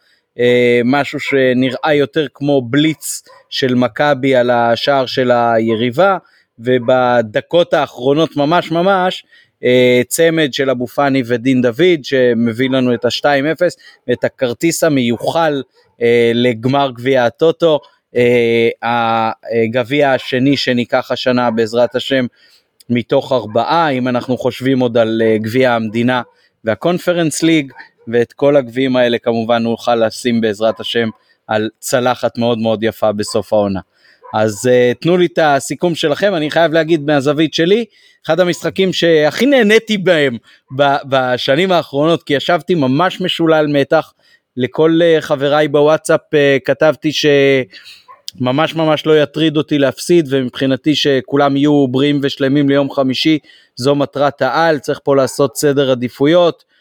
[0.85, 6.17] משהו שנראה יותר כמו בליץ של מכבי על השער של היריבה,
[6.59, 9.29] ובדקות האחרונות ממש ממש אה,
[10.07, 13.61] צמד של אבו פאני ודין דוד שמביא לנו את ה-2-0
[14.07, 15.61] ואת הכרטיס המיוחל
[16.01, 17.79] אה, לגמר גביע הטוטו.
[18.15, 19.31] אה,
[19.65, 22.25] הגביע השני שניקח השנה בעזרת השם
[22.89, 26.21] מתוך ארבעה, אם אנחנו חושבים עוד על גביע המדינה
[26.63, 27.71] והקונפרנס ליג,
[28.07, 31.09] ואת כל הגביעים האלה כמובן נוכל לשים בעזרת השם
[31.47, 33.79] על צלחת מאוד מאוד יפה בסוף העונה.
[34.33, 37.85] אז uh, תנו לי את הסיכום שלכם, אני חייב להגיד מהזווית שלי,
[38.25, 40.37] אחד המשחקים שהכי נהניתי בהם
[41.09, 44.13] בשנים האחרונות, כי ישבתי ממש משולל מתח,
[44.57, 51.87] לכל uh, חבריי בוואטסאפ uh, כתבתי שממש ממש לא יטריד אותי להפסיד, ומבחינתי שכולם יהיו
[51.87, 53.39] בריאים ושלמים ליום חמישי,
[53.75, 56.73] זו מטרת העל, צריך פה לעשות סדר עדיפויות.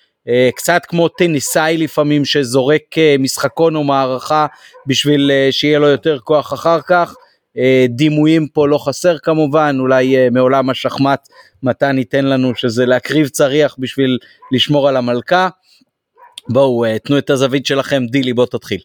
[0.56, 2.82] קצת כמו טניסאי לפעמים שזורק
[3.18, 4.46] משחקון או מערכה
[4.86, 7.14] בשביל שיהיה לו יותר כוח אחר כך.
[7.58, 11.28] אה, דימויים פה לא חסר כמובן, אולי אה, מעולם השחמט
[11.62, 14.18] מתן ייתן לנו שזה להקריב צריח בשביל
[14.52, 15.48] לשמור על המלכה.
[16.48, 18.80] בואו, אה, תנו את הזווית שלכם, דילי, בוא תתחיל.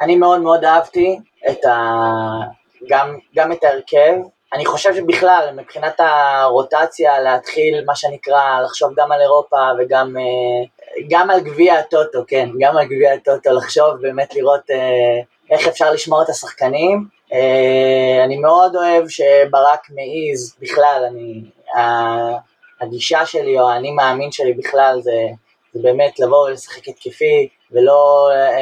[0.00, 1.18] אני מאוד מאוד אהבתי
[1.50, 1.70] את ה...
[2.88, 4.14] גם, גם את ההרכב.
[4.54, 10.16] אני חושב שבכלל, מבחינת הרוטציה, להתחיל, מה שנקרא, לחשוב גם על אירופה וגם
[11.10, 14.60] גם על גביע הטוטו, כן, גם על גביע הטוטו, לחשוב באמת לראות
[15.50, 17.19] איך אפשר לשמור את השחקנים.
[17.32, 21.42] אה, אני מאוד אוהב שברק מעיז, בכלל, אני,
[22.80, 25.26] הגישה שלי או האני מאמין שלי בכלל זה,
[25.72, 28.58] זה באמת לבוא ולשחק התקפי ולא אה,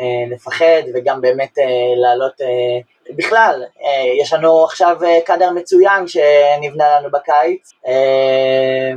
[0.00, 1.64] אה, לפחד וגם באמת אה,
[1.96, 2.80] לעלות, אה,
[3.16, 8.92] בכלל, אה, יש לנו עכשיו אה, קאדר מצוין שנבנה לנו בקיץ, אה,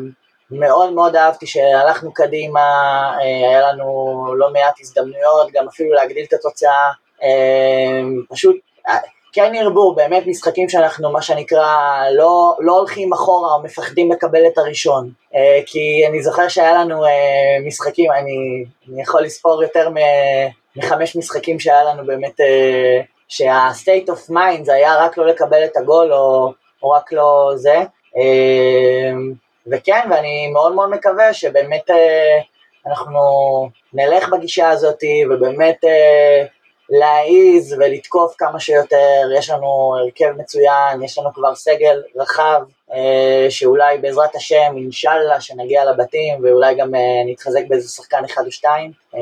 [0.52, 2.62] מאוד מאוד אהבתי שהלכנו קדימה,
[3.19, 6.91] אה, היה לנו לא מעט הזדמנויות, גם אפילו להגדיל את התוצאה,
[7.23, 8.56] אה, פשוט
[9.34, 11.67] כן ירבו, באמת משחקים שאנחנו, מה שנקרא,
[12.12, 15.10] לא, לא הולכים אחורה או מפחדים לקבל את הראשון.
[15.36, 17.12] אה, כי אני זוכר שהיה לנו אה,
[17.65, 19.89] משחקים, אני, אני יכול לספור יותר
[20.76, 25.78] מחמש משחקים שהיה לנו באמת, אה, שה-state of mind זה היה רק לא לקבל את
[25.78, 27.84] הגול או, או רק לא זה.
[29.72, 31.89] וכן, ואני מאוד מאוד מקווה שבאמת
[32.88, 33.19] אנחנו
[33.93, 35.78] נלך בגישה הזאת ובאמת
[36.99, 42.62] להעיז ולתקוף כמה שיותר, יש לנו הרכב מצוין, יש לנו כבר סגל רחב,
[42.93, 48.51] אה, שאולי בעזרת השם, אינשאללה, שנגיע לבתים, ואולי גם אה, נתחזק באיזה שחקן אחד או
[48.51, 48.91] שתיים.
[49.15, 49.19] אה,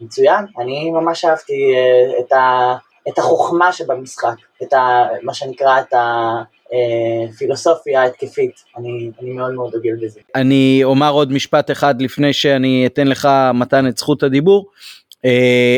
[0.00, 2.74] מצוין, אני ממש אהבתי אה, את, ה,
[3.08, 5.94] את החוכמה שבמשחק, את ה, מה שנקרא את
[7.32, 10.20] הפילוסופיה ההתקפית, אני, אני מאוד מאוד דוגל בזה.
[10.34, 14.66] אני אומר עוד משפט אחד לפני שאני אתן לך מתן את זכות הדיבור.
[15.24, 15.76] אה,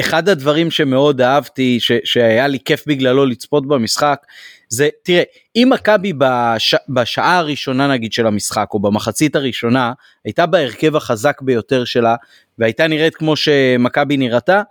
[0.00, 4.22] אחד הדברים שמאוד אהבתי ש, שהיה לי כיף בגללו לצפות במשחק
[4.68, 5.22] זה תראה
[5.56, 9.92] אם מכבי בש, בשעה הראשונה נגיד של המשחק או במחצית הראשונה
[10.24, 12.16] הייתה בהרכב החזק ביותר שלה
[12.58, 14.62] והייתה נראית כמו שמכבי נראתה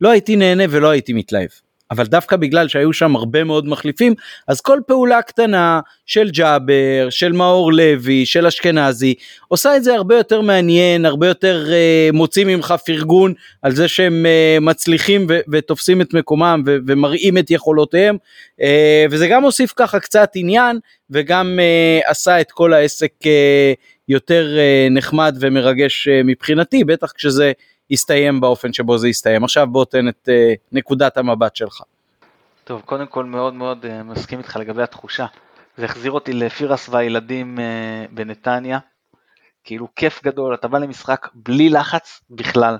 [0.00, 1.48] לא הייתי נהנה ולא הייתי מתלהב.
[1.90, 4.14] אבל דווקא בגלל שהיו שם הרבה מאוד מחליפים
[4.48, 9.14] אז כל פעולה קטנה של ג'אבר של מאור לוי של אשכנזי
[9.48, 14.26] עושה את זה הרבה יותר מעניין הרבה יותר uh, מוציא ממך פרגון על זה שהם
[14.26, 18.16] uh, מצליחים ו- ותופסים את מקומם ו- ומראים את יכולותיהם
[18.60, 18.64] uh,
[19.10, 20.78] וזה גם הוסיף ככה קצת עניין
[21.10, 23.26] וגם uh, עשה את כל העסק uh,
[24.08, 27.52] יותר uh, נחמד ומרגש uh, מבחינתי בטח כשזה
[27.90, 29.44] יסתיים באופן שבו זה יסתיים.
[29.44, 31.82] עכשיו בוא תן את uh, נקודת המבט שלך.
[32.64, 35.26] טוב, קודם כל מאוד מאוד uh, מסכים איתך לגבי התחושה.
[35.76, 38.78] זה החזיר אותי לפירס והילדים uh, בנתניה.
[39.64, 42.78] כאילו כיף גדול, אתה בא למשחק בלי לחץ בכלל.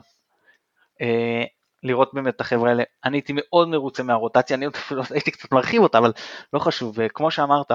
[1.83, 2.83] לראות באמת את החבר'ה האלה.
[3.05, 6.13] אני הייתי מאוד מרוצה מהרוטציה, אני אפילו הייתי קצת מרחיב אותה, אבל
[6.53, 6.95] לא חשוב.
[6.99, 7.73] וכמו שאמרת,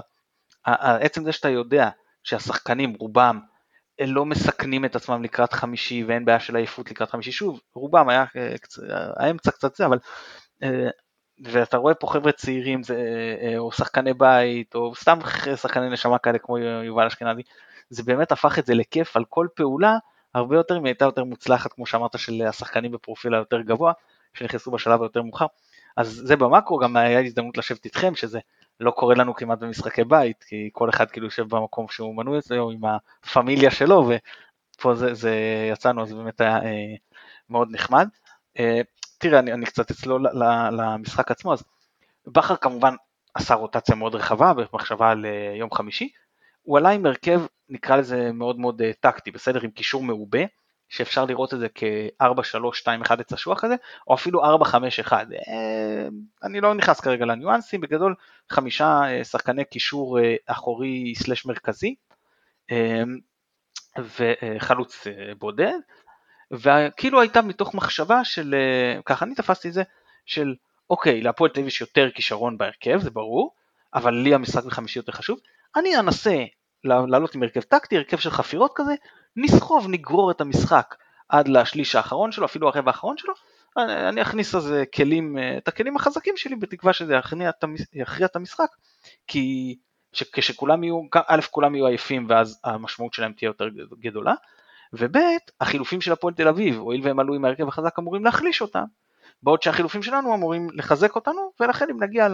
[0.65, 1.89] עצם זה שאתה יודע
[2.23, 3.39] שהשחקנים, רובם,
[4.01, 8.25] לא מסכנים את עצמם לקראת חמישי ואין בעיה של עייפות לקראת חמישי, שוב, רובם היה
[9.17, 9.99] האמצע קצת זה, אבל
[11.43, 12.95] ואתה רואה פה חבר'ה צעירים זה,
[13.57, 15.19] או שחקני בית או סתם
[15.55, 17.41] שחקני נשמה כאלה כמו יובל אשכנזי,
[17.89, 19.97] זה באמת הפך את זה לכיף על כל פעולה
[20.35, 23.93] הרבה יותר אם הייתה יותר מוצלחת כמו שאמרת של השחקנים בפרופיל היותר גבוה
[24.33, 25.45] שנכנסו בשלב היותר מאוחר,
[25.97, 28.39] אז זה במאקרו גם היה הזדמנות לשבת איתכם שזה
[28.79, 32.71] לא קורה לנו כמעט במשחקי בית, כי כל אחד כאילו יושב במקום שהוא מנוי אצלו,
[32.71, 34.09] עם הפמיליה שלו,
[34.77, 35.35] ופה זה, זה
[35.71, 36.95] יצאנו, אז באמת היה אה,
[37.49, 38.07] מאוד נחמד.
[38.59, 38.81] אה,
[39.17, 40.25] תראה, אני, אני קצת אצלול
[40.71, 41.63] למשחק עצמו, אז
[42.27, 42.95] בכר כמובן
[43.33, 46.09] עשה רוטציה מאוד רחבה, במחשבה על אה, יום חמישי,
[46.61, 49.61] הוא עלה עם הרכב, נקרא לזה מאוד מאוד אה, טקטי, בסדר?
[49.63, 50.43] עם קישור מעובה,
[50.89, 53.75] שאפשר לראות את זה כ-4-3-2-1 הצשוח כזה,
[54.07, 55.13] או אפילו 4-5-1.
[55.13, 56.07] אה,
[56.43, 58.15] אני לא נכנס כרגע לניואנסים, בגדול
[58.49, 61.95] חמישה אה, שחקני קישור אה, אחורי סלש מרכזי,
[63.97, 65.07] וחלוץ
[65.39, 65.77] בודד,
[66.51, 68.55] וכאילו הייתה מתוך מחשבה של,
[69.05, 69.83] ככה אני תפסתי את זה,
[70.25, 70.55] של
[70.89, 73.55] אוקיי, להפועל תל אביב יש יותר כישרון בהרכב, זה ברור,
[73.93, 75.39] אבל לי המשחק בחמישי יותר חשוב,
[75.75, 76.43] אני אנסה
[76.83, 78.93] לעלות עם הרכב טקטי, הרכב של חפירות כזה,
[79.35, 80.95] נסחוב, נגרור את המשחק
[81.29, 83.33] עד לשליש האחרון שלו, אפילו הרבע האחרון שלו,
[83.77, 87.13] אני, אני אכניס לזה כלים, את הכלים החזקים שלי בתקווה שזה
[87.93, 88.67] יכריע את המשחק,
[89.27, 89.75] כי
[90.33, 93.67] כשכולם יהיו, א' כולם יהיו עייפים ואז המשמעות שלהם תהיה יותר
[93.99, 94.33] גדולה,
[94.93, 95.17] וב'
[95.61, 98.83] החילופים של הפועל תל אביב, הואיל והם עלו עם ההרכב החזק אמורים להחליש אותם,
[99.43, 102.27] בעוד שהחילופים שלנו אמורים לחזק אותנו, ולכן אם נגיע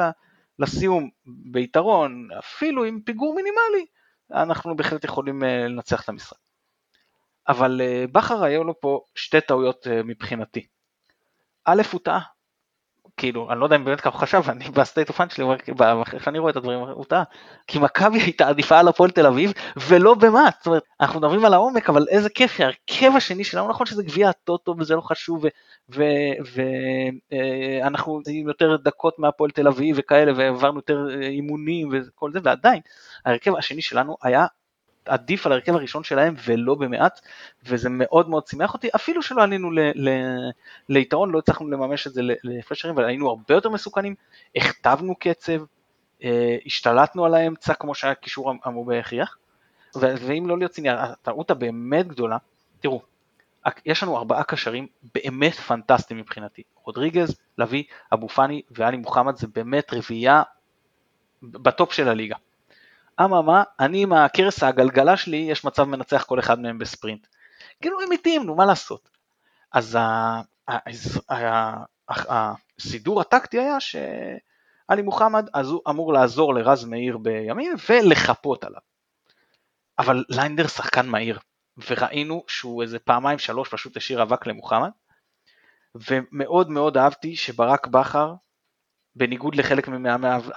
[0.59, 3.85] לסיום ביתרון, אפילו עם פיגור מינימלי,
[4.31, 6.37] אנחנו בהחלט יכולים אה, לנצח את המשחק.
[7.47, 10.67] אבל אה, בכר היו לו פה שתי טעויות אה, מבחינתי.
[11.65, 12.38] א', הוא טעה.
[13.19, 15.45] כאילו, אני לא יודע אם באמת ככה הוא חשב, אני ב state of mind שלי,
[16.13, 17.23] איך אני רואה את הדברים, הוא טעה.
[17.67, 20.49] כי מכבי הייתה עדיפה על הפועל תל אביב, ולא במה.
[20.57, 24.29] זאת אומרת, אנחנו מדברים על העומק, אבל איזה כיף, שהרכב השני שלנו, נכון שזה גביע
[24.29, 25.45] הטוטו וזה לא חשוב,
[27.83, 32.81] ואנחנו עם יותר דקות מהפועל תל אביב וכאלה, והעברנו יותר אימונים וכל זה, ועדיין,
[33.25, 34.45] ההרכב השני שלנו היה
[35.05, 37.19] עדיף על ההרכב הראשון שלהם ולא במעט,
[37.63, 40.09] וזה מאוד מאוד שימח אותי, אפילו שלא עלינו ל, ל,
[40.89, 44.15] ליתרון, לא הצלחנו לממש את זה להפרש שערים, אבל היינו הרבה יותר מסוכנים,
[44.55, 45.61] הכתבנו קצב,
[46.23, 49.37] אה, השתלטנו על האמצע כמו שהיה קישור המובה הכריח,
[49.95, 52.37] ואם לא להיות ציני, הטעות הבאמת גדולה,
[52.79, 53.01] תראו,
[53.85, 57.83] יש לנו ארבעה קשרים באמת פנטסטיים מבחינתי, רודריגז, לביא,
[58.13, 60.43] אבו פאני ואלי מוחמד זה באמת רביעייה
[61.43, 62.35] בטופ של הליגה.
[63.21, 67.27] אממה, אני עם הכרס הגלגלה שלי, יש מצב מנצח כל אחד מהם בספרינט.
[67.81, 69.09] כאילו הם איטיים, נו מה לעשות.
[69.71, 69.97] אז
[72.09, 78.81] הסידור הטקטי היה שאלי מוחמד, אז הוא אמור לעזור לרז מאיר בימין ולחפות עליו.
[79.99, 81.39] אבל ליינדר שחקן מהיר,
[81.89, 84.89] וראינו שהוא איזה פעמיים שלוש פשוט השאיר אבק למוחמד,
[85.95, 88.33] ומאוד מאוד אהבתי שברק בכר
[89.19, 89.87] בניגוד לחלק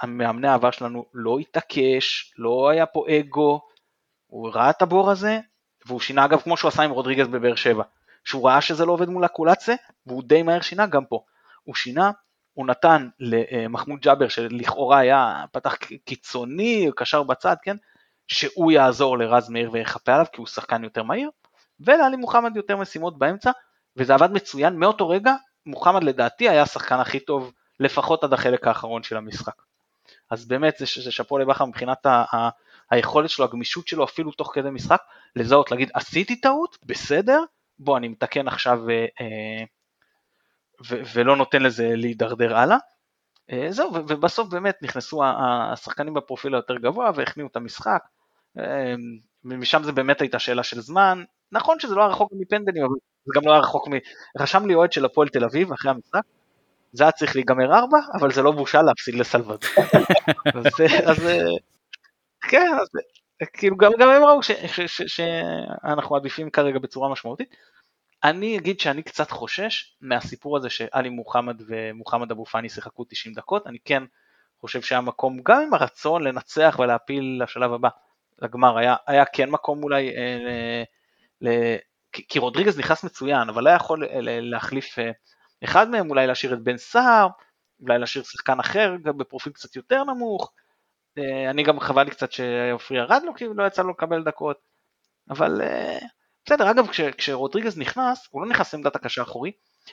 [0.03, 3.61] ממאמני העבר שלנו, לא התעקש, לא היה פה אגו,
[4.27, 5.39] הוא ראה את הבור הזה,
[5.85, 7.83] והוא שינה אגב כמו שהוא עשה עם רודריגז בבאר שבע,
[8.25, 11.23] שהוא ראה שזה לא עובד מול הקולציה, והוא די מהר שינה גם פה.
[11.63, 12.11] הוא שינה,
[12.53, 17.75] הוא נתן למחמוד ג'אבר שלכאורה היה פתח קיצוני, קשר בצד, כן?
[18.27, 21.29] שהוא יעזור לרז מאיר ויחפה עליו כי הוא שחקן יותר מהיר,
[21.79, 23.51] ולעלי מוחמד יותר משימות באמצע,
[23.97, 25.35] וזה עבד מצוין, מאותו רגע
[25.65, 29.61] מוחמד לדעתי היה השחקן הכי טוב לפחות עד החלק האחרון של המשחק.
[30.29, 32.49] אז באמת זה, זה שאפו לבכר מבחינת ה, ה,
[32.91, 35.01] היכולת שלו, הגמישות שלו אפילו תוך כדי משחק,
[35.35, 37.43] לזהות, להגיד עשיתי טעות, בסדר,
[37.79, 39.63] בוא אני מתקן עכשיו אה, אה,
[40.89, 42.77] ו, ולא נותן לזה להידרדר הלאה.
[43.51, 48.03] אה, זהו, ובסוף באמת נכנסו השחקנים בפרופיל היותר גבוה והכניעו את המשחק.
[48.59, 48.95] אה,
[49.43, 51.23] משם זה באמת הייתה שאלה של זמן.
[51.51, 52.95] נכון שזה לא היה רחוק מפנדלים, אבל
[53.25, 53.91] זה גם לא היה רחוק מ...
[54.39, 56.21] רשם לי אוהד של הפועל תל אביב אחרי המשחק,
[56.93, 59.57] זה היה צריך להיגמר ארבע, אבל זה לא בושה להפסיד לסלבד.
[60.55, 60.65] אז,
[61.05, 61.29] אז
[62.41, 62.87] כן, אז
[63.53, 64.39] כאילו גם, גם הם ראו
[65.07, 67.55] שאנחנו עדיפים כרגע בצורה משמעותית.
[68.23, 73.67] אני אגיד שאני קצת חושש מהסיפור הזה שאלי מוחמד ומוחמד אבו פאני שיחקו 90 דקות,
[73.67, 74.03] אני כן
[74.61, 77.89] חושב שהיה מקום, גם עם הרצון לנצח ולהפיל לשלב הבא,
[78.41, 80.83] לגמר, היה, היה כן מקום אולי, אה,
[81.41, 81.49] ל,
[82.11, 85.11] כי, כי רודריגז נכנס מצוין, אבל היה יכול להחליף אה,
[85.63, 87.27] אחד מהם, אולי להשאיר את בן סער,
[87.81, 90.51] אולי להשאיר שחקן אחר, גם בפרופיל קצת יותר נמוך,
[91.17, 94.57] אה, אני גם חבל לי קצת שעופרי ירד לו, כי לא יצא לו לקבל דקות,
[95.29, 95.99] אבל אה,
[96.45, 99.51] בסדר, אגב, כש, כשרודריגז נכנס, הוא לא נכנס לעמדת הקשר האחורי,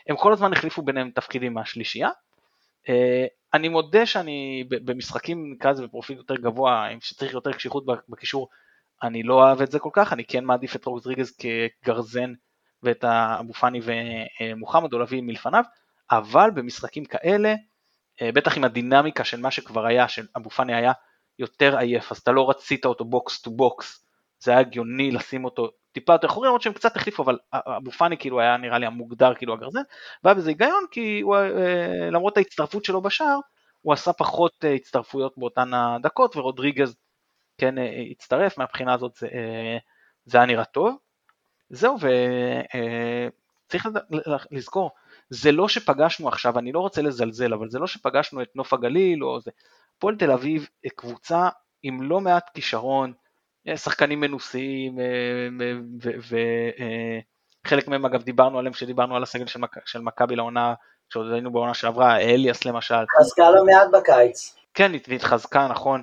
[0.08, 2.10] הם כל הזמן החליפו ביניהם תפקידים מהשלישייה.
[2.88, 8.48] אה, אני מודה שאני במשחקים, נקרא לזה בפרופיל יותר גבוה, אם שצריך יותר קשיחות בקישור,
[9.02, 12.32] אני לא אוהב את זה כל כך, אני כן מעדיף את רודריגז כגרזן
[12.82, 13.80] ואת אבו פאני
[14.40, 15.64] ומוחמד או להביא מלפניו,
[16.10, 17.54] אבל במשחקים כאלה,
[18.22, 20.92] בטח עם הדינמיקה של מה שכבר היה, שאבו פאני היה
[21.38, 24.06] יותר עייף, אז אתה לא רצית אותו box to box,
[24.38, 28.18] זה היה הגיוני לשים אותו טיפה יותר אחורי, למרות שהם קצת החליפו, אבל אבו פאני
[28.18, 29.82] כאילו היה נראה לי המוגדר כאילו הגרזן,
[30.24, 33.38] והיה בזה היגיון כי הוא, אה, למרות ההצטרפות שלו בשער,
[33.82, 36.96] הוא עשה פחות אה, הצטרפויות באותן הדקות, ורודריגז
[37.58, 39.28] כן אה, הצטרף, מהבחינה הזאת זה,
[40.24, 40.96] זה היה נראה טוב.
[41.70, 41.96] זהו,
[43.66, 43.88] וצריך
[44.50, 44.90] לזכור,
[45.30, 49.24] זה לא שפגשנו עכשיו, אני לא רוצה לזלזל, אבל זה לא שפגשנו את נוף הגליל
[49.24, 49.50] או זה,
[49.96, 51.48] הפועל תל אביב קבוצה
[51.82, 53.12] עם לא מעט כישרון,
[53.76, 54.98] שחקנים מנוסים,
[57.64, 59.46] וחלק מהם אגב דיברנו עליהם כשדיברנו על הסגל
[59.84, 60.74] של מכבי לעונה,
[61.10, 62.94] כשעוד היינו בעונה שעברה, אליאס למשל.
[62.94, 64.56] התחזקה לא מעט בקיץ.
[64.74, 66.02] כן, והתחזקה, נכון,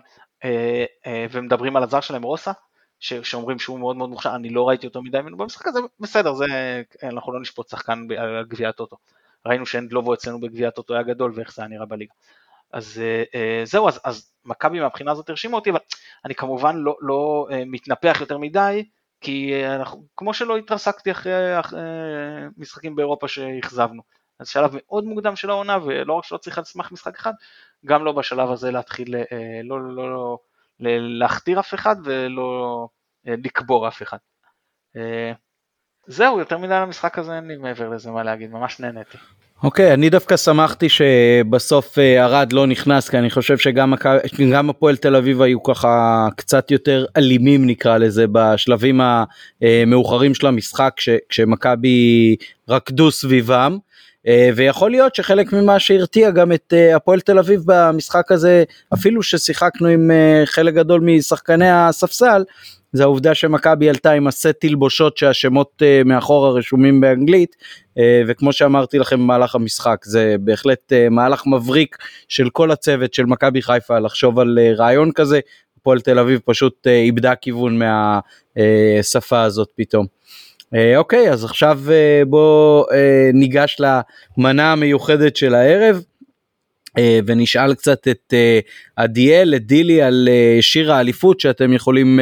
[1.31, 2.51] ומדברים על הזר שלהם רוסה,
[2.99, 6.45] שאומרים שהוא מאוד מאוד מוכשר, אני לא ראיתי אותו מדי ממנו במשחק הזה, בסדר, זה,
[7.03, 8.97] אנחנו לא נשפוט שחקן על גביע הטוטו.
[9.45, 12.13] ראינו שאנדלובו אצלנו בגביע הטוטו היה גדול ואיך זה היה נראה בליגה.
[12.73, 15.79] אז אה, אה, זהו, אז, אז מכבי מהבחינה הזאת הרשימו אותי, אבל
[16.25, 18.85] אני כמובן לא, לא אה, מתנפח יותר מדי,
[19.21, 21.81] כי אנחנו, כמו שלא התרסקתי אחרי, אחרי
[22.57, 24.01] משחקים באירופה שאכזבנו.
[24.39, 27.33] אז שלב מאוד מוקדם של העונה, ולא רק שלא צריך על סמך משחק אחד,
[27.85, 29.15] גם לא בשלב הזה להתחיל
[29.63, 30.37] לא, לא, לא, לא
[30.79, 32.87] להכתיר אף אחד ולא
[33.25, 34.17] לקבור אף אחד.
[36.07, 39.17] זהו, יותר מדי על המשחק הזה אין לי מעבר לזה מה להגיד, ממש נהניתי.
[39.63, 43.93] אוקיי, okay, אני דווקא שמחתי שבסוף אה, ארד לא נכנס, כי אני חושב שגם
[44.53, 49.01] גם הפועל תל אביב היו ככה קצת יותר אלימים נקרא לזה בשלבים
[49.61, 50.93] המאוחרים של המשחק,
[51.29, 52.35] כשמכבי
[52.69, 53.77] רקדו סביבם.
[54.27, 58.63] אה, ויכול להיות שחלק ממה שהרתיע גם את אה, הפועל תל אביב במשחק הזה,
[58.93, 60.11] אפילו ששיחקנו עם
[60.45, 62.43] חלק גדול משחקני הספסל,
[62.93, 67.55] זה העובדה שמכבי עלתה עם הסט תלבושות שהשמות מאחורה רשומים באנגלית
[68.27, 71.97] וכמו שאמרתי לכם במהלך המשחק זה בהחלט מהלך מבריק
[72.27, 75.39] של כל הצוות של מכבי חיפה לחשוב על רעיון כזה.
[75.77, 77.79] הפועל תל אביב פשוט איבדה כיוון
[78.55, 80.16] מהשפה הזאת פתאום.
[80.75, 82.93] Uh, אוקיי אז עכשיו uh, בוא uh,
[83.33, 83.77] ניגש
[84.37, 86.01] למנה המיוחדת של הערב.
[86.97, 88.59] אה, ונשאל קצת את אה,
[88.95, 92.19] עדיאל, את דילי, על אה, שיר האליפות שאתם יכולים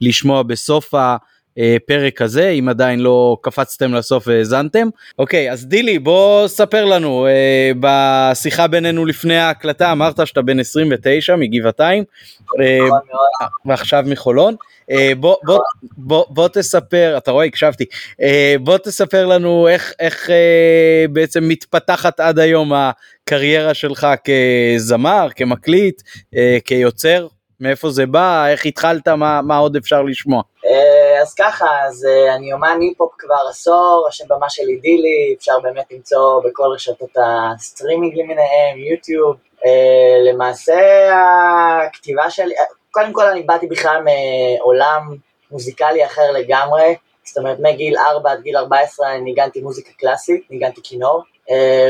[0.00, 4.88] לשמוע בסוף הפרק הזה, אם עדיין לא קפצתם לסוף והאזנתם.
[5.18, 7.26] אוקיי, אז דילי, בוא ספר לנו,
[7.80, 12.04] בשיחה בינינו לפני ההקלטה אמרת שאתה בן 29 מגבעתיים,
[12.80, 13.00] נכון
[13.66, 14.54] ועכשיו מחולון.
[15.20, 15.58] בוא, בוא,
[15.96, 17.84] בוא, בוא תספר, אתה רואה, הקשבתי,
[18.60, 20.30] בוא תספר לנו איך, איך
[21.10, 26.02] בעצם מתפתחת עד היום הקריירה שלך כזמר, כמקליט,
[26.36, 27.26] אה, כיוצר?
[27.60, 30.42] מאיפה זה בא, איך התחלת, מה, מה עוד אפשר לשמוע?
[30.66, 35.60] אה, אז ככה, אז אה, אני אומן היפ-הופ כבר עשור, השם במה שלי דילי, אפשר
[35.62, 39.36] באמת למצוא בכל רשתות הסטרימינג למיניהם, יוטיוב.
[40.26, 40.80] למעשה
[41.86, 42.54] הכתיבה שלי,
[42.90, 45.16] קודם כל אני באתי בכלל מעולם
[45.50, 51.22] מוזיקלי אחר לגמרי, זאת אומרת מגיל 4 עד גיל 14 ניגנתי מוזיקה קלאסית, ניגנתי כינור.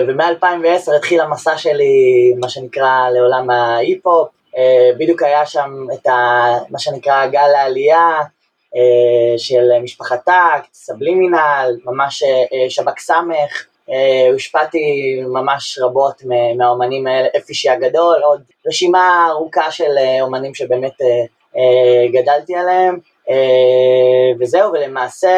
[0.09, 4.29] ומ-2010 התחיל המסע שלי, מה שנקרא, לעולם ההיפ-הופ.
[4.99, 8.21] בדיוק היה שם את ה, מה שנקרא גל העלייה
[9.39, 12.23] של משפחת תאקט, סבלימינל, ממש
[12.69, 13.67] שב"ק ס',
[14.33, 16.23] הושפעתי ממש רבות
[16.57, 20.93] מהאומנים האלה, פישי הגדול, עוד רשימה ארוכה של אומנים שבאמת
[22.13, 22.99] גדלתי עליהם.
[24.41, 25.29] וזהו, ולמעשה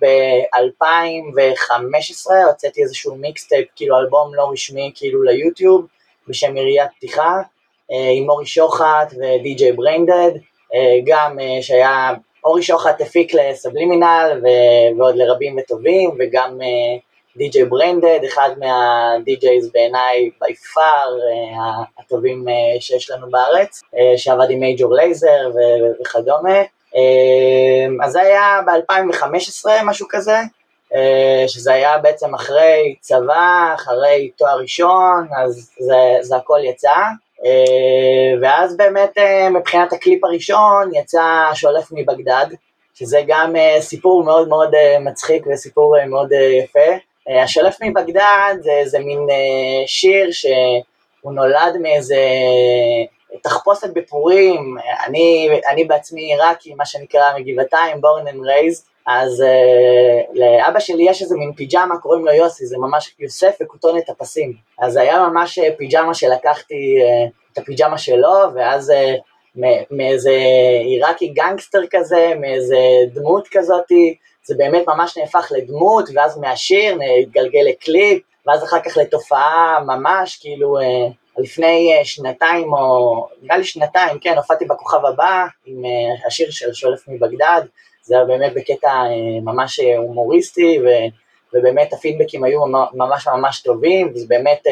[0.00, 5.86] ב-2015 הוצאתי איזשהו mixtape, כאילו אלבום לא רשמי, כאילו ליוטיוב,
[6.28, 7.40] בשם עיריית פתיחה,
[7.88, 10.30] עם אורי שוחט ודי.ג'יי בריינדד,
[11.04, 12.10] גם שהיה,
[12.44, 14.40] אורי שוחט הפיק לסבלימינל
[14.98, 16.58] ועוד לרבים וטובים, וגם
[17.36, 21.16] די.ג'יי ברנדד, אחד מהדי.ג'ייז בעיניי בי פאר
[21.98, 22.44] הטובים
[22.80, 23.82] שיש לנו בארץ,
[24.16, 25.50] שעבד עם מייג'ור לייזר
[26.00, 26.58] וכדומה.
[28.04, 30.36] אז זה היה ב-2015, משהו כזה,
[31.46, 36.94] שזה היה בעצם אחרי צבא, אחרי תואר ראשון, אז זה, זה הכל יצא.
[38.42, 39.18] ואז באמת
[39.50, 42.46] מבחינת הקליפ הראשון יצא שולף מבגדד,
[42.94, 47.11] שזה גם סיפור מאוד מאוד מצחיק וסיפור מאוד יפה.
[47.28, 49.18] השולף מבגדד זה איזה מין
[49.86, 52.18] שיר שהוא נולד מאיזה
[53.42, 59.44] תחפושת בפורים, אני, אני בעצמי עיראקי, מה שנקרא מגבעתיים, born and raised, אז
[60.34, 64.52] לאבא שלי יש איזה מין פיג'מה, קוראים לו יוסי, זה ממש יוסף וכותונת הפסים.
[64.78, 66.98] אז היה ממש פיג'מה שלקחתי
[67.52, 68.92] את הפיג'מה שלו, ואז
[69.90, 70.38] מאיזה
[70.84, 72.78] עיראקי גנגסטר כזה, מאיזה
[73.12, 74.14] דמות כזאתי,
[74.44, 80.78] זה באמת ממש נהפך לדמות, ואז מהשיר נתגלגל לקליפ, ואז אחר כך לתופעה ממש, כאילו,
[81.38, 85.82] לפני שנתיים, או נראה לי שנתיים, כן, הופעתי בכוכב הבא עם
[86.26, 87.62] השיר של שולף מבגדד,
[88.02, 89.02] זה היה באמת בקטע
[89.42, 90.88] ממש הומוריסטי, ו,
[91.54, 92.60] ובאמת הפידבקים היו
[92.94, 94.66] ממש ממש טובים, וזה באמת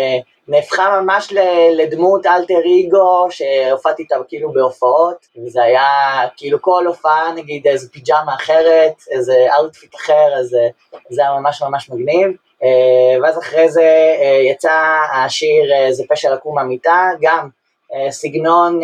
[0.48, 1.32] נהפכה ממש
[1.72, 5.84] לדמות alter ego, שהופעתי איתה כאילו בהופעות, וזה היה
[6.36, 10.56] כאילו כל הופעה, נגיד איזה פיג'מה אחרת, איזה outfit אחר, אז
[11.08, 12.28] זה היה ממש ממש מגניב.
[13.22, 14.12] ואז אחרי זה
[14.50, 17.48] יצא השיר זה פשע לקום מהמיטה, גם
[18.10, 18.80] סגנון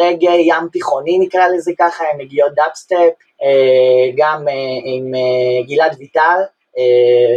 [0.00, 3.12] רגאיי ים תיכוני נקרא לזה ככה, עם נגיעות דאפסטפ,
[4.16, 4.46] גם
[4.84, 5.12] עם
[5.68, 6.40] גלעד ויטל,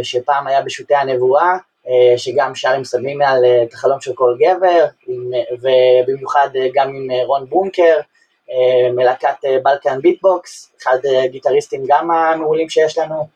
[0.02, 1.56] שפעם היה בשוטי הנבואה,
[2.16, 4.84] שגם שר עם סמים על את החלום של כל גבר,
[5.62, 8.00] ובמיוחד גם עם רון בונקר,
[8.94, 13.26] מלהקת Balkan Beat Box, אחד הגיטריסטים גם המעולים שיש לנו,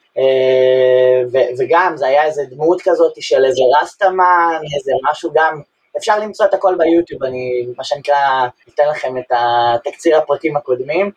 [1.58, 5.60] וגם זה היה איזה דמות כזאת של איזה rastaman, איזה משהו גם,
[5.98, 11.10] אפשר למצוא את הכל ביוטיוב, אני מה שנקרא, אתן לכם את התקציר הפרקים הקודמים,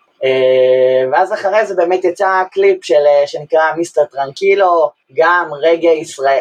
[1.12, 6.40] ואז אחרי זה באמת יצא קליפ של, שנקרא מיסטר טרנקילו, גם רגע ישראל,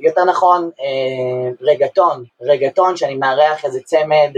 [0.00, 0.70] יותר נכון
[1.60, 4.30] רגטון, רגטון שאני מארח איזה צמד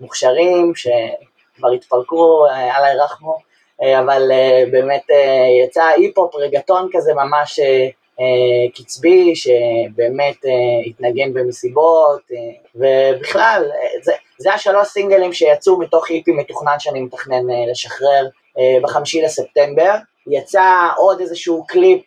[0.00, 3.36] מוכשרים שכבר התפרקו, אללה ירחמו,
[3.82, 4.30] אבל
[4.70, 5.04] באמת
[5.64, 7.60] יצא היפ-הופ רגטון כזה ממש
[8.74, 10.36] קצבי, שבאמת
[10.86, 12.20] התנגן במסיבות,
[12.74, 13.70] ובכלל,
[14.02, 18.26] זה, זה השלוש סינגלים שיצאו מתוך היפי מתוכנן שאני מתכנן לשחרר
[18.82, 19.94] בחמישי לספטמבר.
[20.30, 22.02] יצא עוד איזשהו קליפ,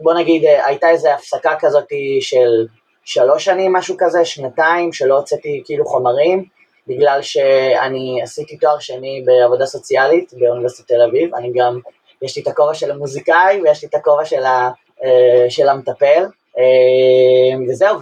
[0.00, 1.88] בוא נגיד, הייתה איזו הפסקה כזאת
[2.20, 2.66] של
[3.04, 6.44] שלוש שנים, משהו כזה, שנתיים, שלא הוצאתי כאילו חומרים,
[6.86, 11.80] בגלל שאני עשיתי תואר שני בעבודה סוציאלית באוניברסיטת תל אביב, אני גם,
[12.22, 14.42] יש לי את הכובע של המוזיקאי ויש לי את הכובע של,
[15.48, 16.24] של המטפל,
[17.68, 17.96] וזהו,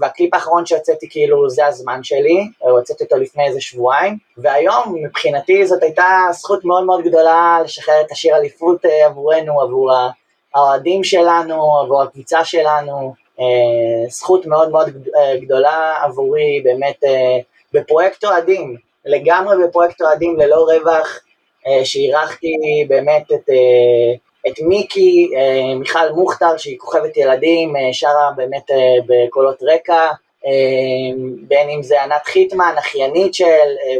[0.00, 5.82] והקליפ האחרון שהוצאתי כאילו זה הזמן שלי, הוצאתי אותו לפני איזה שבועיים, והיום מבחינתי זאת
[5.82, 9.90] הייתה זכות מאוד מאוד גדולה לשחרר את השיר אליפות עבורנו, עבור
[10.54, 13.14] האוהדים שלנו, עבור הקבוצה שלנו,
[14.08, 14.88] זכות מאוד מאוד
[15.40, 16.96] גדולה עבורי, באמת
[17.72, 21.20] בפרויקט אוהדים, לגמרי בפרויקט אוהדים ללא רווח,
[21.84, 22.56] שאירחתי
[22.88, 23.50] באמת את,
[24.48, 25.30] את מיקי,
[25.78, 28.70] מיכל מוכתר שהיא כוכבת ילדים, שרה באמת
[29.06, 30.08] בקולות רקע,
[31.40, 33.44] בין אם זה ענת חיטמן, אחיינית של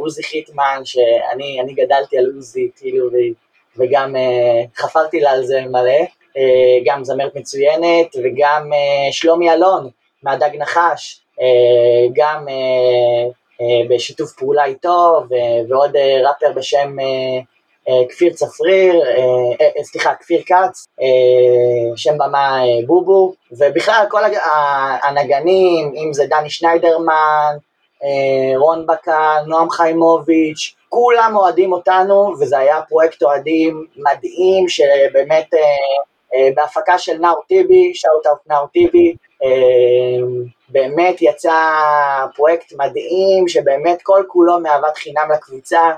[0.00, 3.08] עוזי חיטמן, שאני גדלתי על עוזי, כאילו,
[3.76, 4.16] וגם
[4.76, 6.04] חפרתי לה על זה מלא,
[6.84, 8.70] גם זמרת מצוינת, וגם
[9.10, 9.88] שלומי אלון
[10.22, 11.20] מהדג נחש,
[12.12, 12.46] גם
[13.88, 15.22] בשיתוף פעולה איתו,
[15.68, 16.96] ועוד ראפר בשם
[18.08, 19.02] כפיר צפריר,
[19.82, 20.86] סליחה, כפיר כץ,
[21.96, 24.20] שם במה בובו, ובכלל כל
[25.02, 27.56] הנגנים, אם זה דני שניידרמן,
[28.56, 35.54] רון בקל, נועם חיימוביץ', כולם אוהדים אותנו, וזה היה פרויקט אוהדים מדהים, שבאמת
[36.34, 39.14] אה, בהפקה של נאור טיבי, shout out נאור טיבי,
[39.44, 40.26] אה,
[40.68, 41.54] באמת יצא
[42.36, 45.90] פרויקט מדהים, שבאמת כל כולו מאהבת חינם לקבוצה.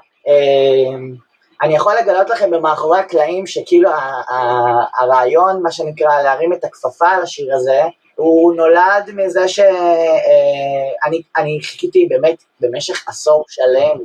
[1.61, 3.91] אה, אני יכול לגלות לכם במאחורי הקלעים שכאילו
[4.99, 7.83] הרעיון, מה שנקרא, להרים את הכפפה על השיר הזה,
[8.15, 9.73] הוא נולד מזה שאני
[11.63, 13.99] חיכיתי באמת במשך עשור שלם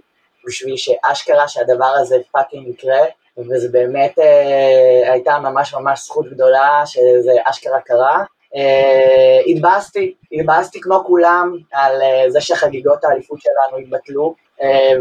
[0.48, 3.00] בשביל שאשכרה שהדבר הזה fucking יקרה,
[3.38, 8.24] וזה באמת אה, הייתה ממש ממש זכות גדולה שזה אשכרה קרה.
[8.56, 14.45] אה, התבאסתי, התבאסתי כמו כולם על אה, זה שחגיגות האליפות שלנו התבטלו, אה,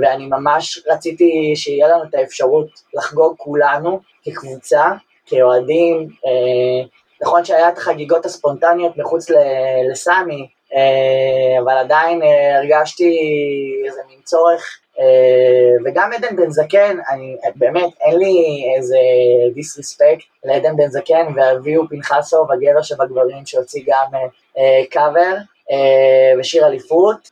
[0.03, 4.85] ואני ממש רציתי שיהיה לנו את האפשרות לחגוג כולנו כקבוצה,
[5.27, 6.09] כאוהדים.
[6.27, 6.87] אה,
[7.23, 9.31] נכון שהיה את החגיגות הספונטניות מחוץ
[9.91, 13.19] לסמי, אה, אבל עדיין אה, הרגשתי
[13.87, 15.05] איזה מין צורך אה,
[15.85, 18.99] וגם עדן בן זקן, אני באמת, אין לי איזה
[19.55, 24.21] דיסרספקט לעדן בן זקן ואביהו פנחסוב, הגבר שבגברים, שהוציא גם
[24.91, 25.35] קאבר
[26.39, 27.31] ושיר אליפות,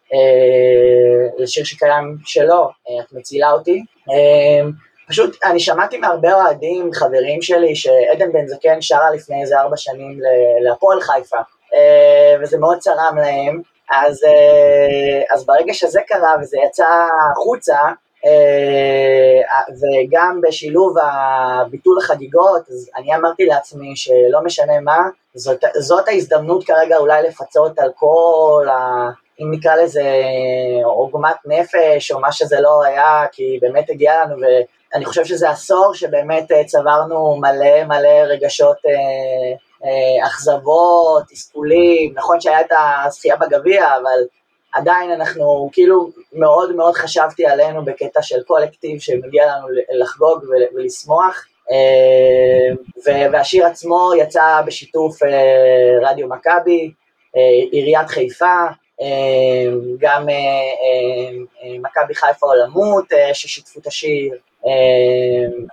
[1.39, 2.69] זה שיר שקיים שלו,
[3.01, 3.85] את מצילה אותי.
[5.09, 10.21] פשוט, אני שמעתי מהרבה אוהדים, חברים שלי, שעדן בן זקן שרה לפני איזה ארבע שנים
[10.61, 11.39] להפועל חיפה,
[12.43, 13.63] וזה מאוד צרם להם.
[13.93, 16.87] אז, אה, אז ברגע שזה קרה וזה יצא
[17.33, 17.93] החוצה, אה,
[19.81, 24.99] וגם בשילוב הביטול החגיגות, אז אני אמרתי לעצמי שלא משנה מה,
[25.35, 29.11] זאת, זאת ההזדמנות כרגע אולי לפצות על כל ה...
[29.41, 30.03] אם נקרא לזה
[30.85, 35.95] עוגמת נפש או מה שזה לא היה, כי באמת הגיע לנו, ואני חושב שזה עשור
[35.95, 38.93] שבאמת אה, צברנו מלא מלא רגשות אה,
[39.85, 42.73] אה, אכזבות, תסכולים, נכון שהיה את
[43.07, 44.21] הזכייה בגביע, אבל
[44.73, 49.67] עדיין אנחנו, כאילו, מאוד מאוד חשבתי עלינו בקטע של קולקטיב שמגיע לנו
[50.01, 50.45] לחגוג
[50.75, 52.75] ולשמוח, אה,
[53.33, 56.93] והשיר עצמו יצא בשיתוף אה, רדיו מכבי,
[57.73, 58.65] עיריית חיפה,
[59.99, 60.27] גם
[61.63, 64.35] מכבי חיפה עולמות ששיתפו את השיר,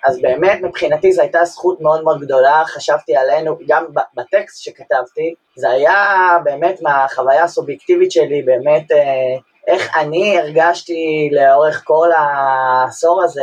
[0.05, 5.69] אז באמת מבחינתי זו הייתה זכות מאוד מאוד גדולה, חשבתי עלינו, גם בטקסט שכתבתי, זה
[5.69, 13.41] היה באמת מהחוויה הסובייקטיבית שלי, באמת אה, איך אני הרגשתי לאורך כל העשור הזה,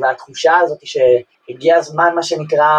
[0.00, 2.70] והתחושה הזאת שהגיע הזמן, מה שנקרא,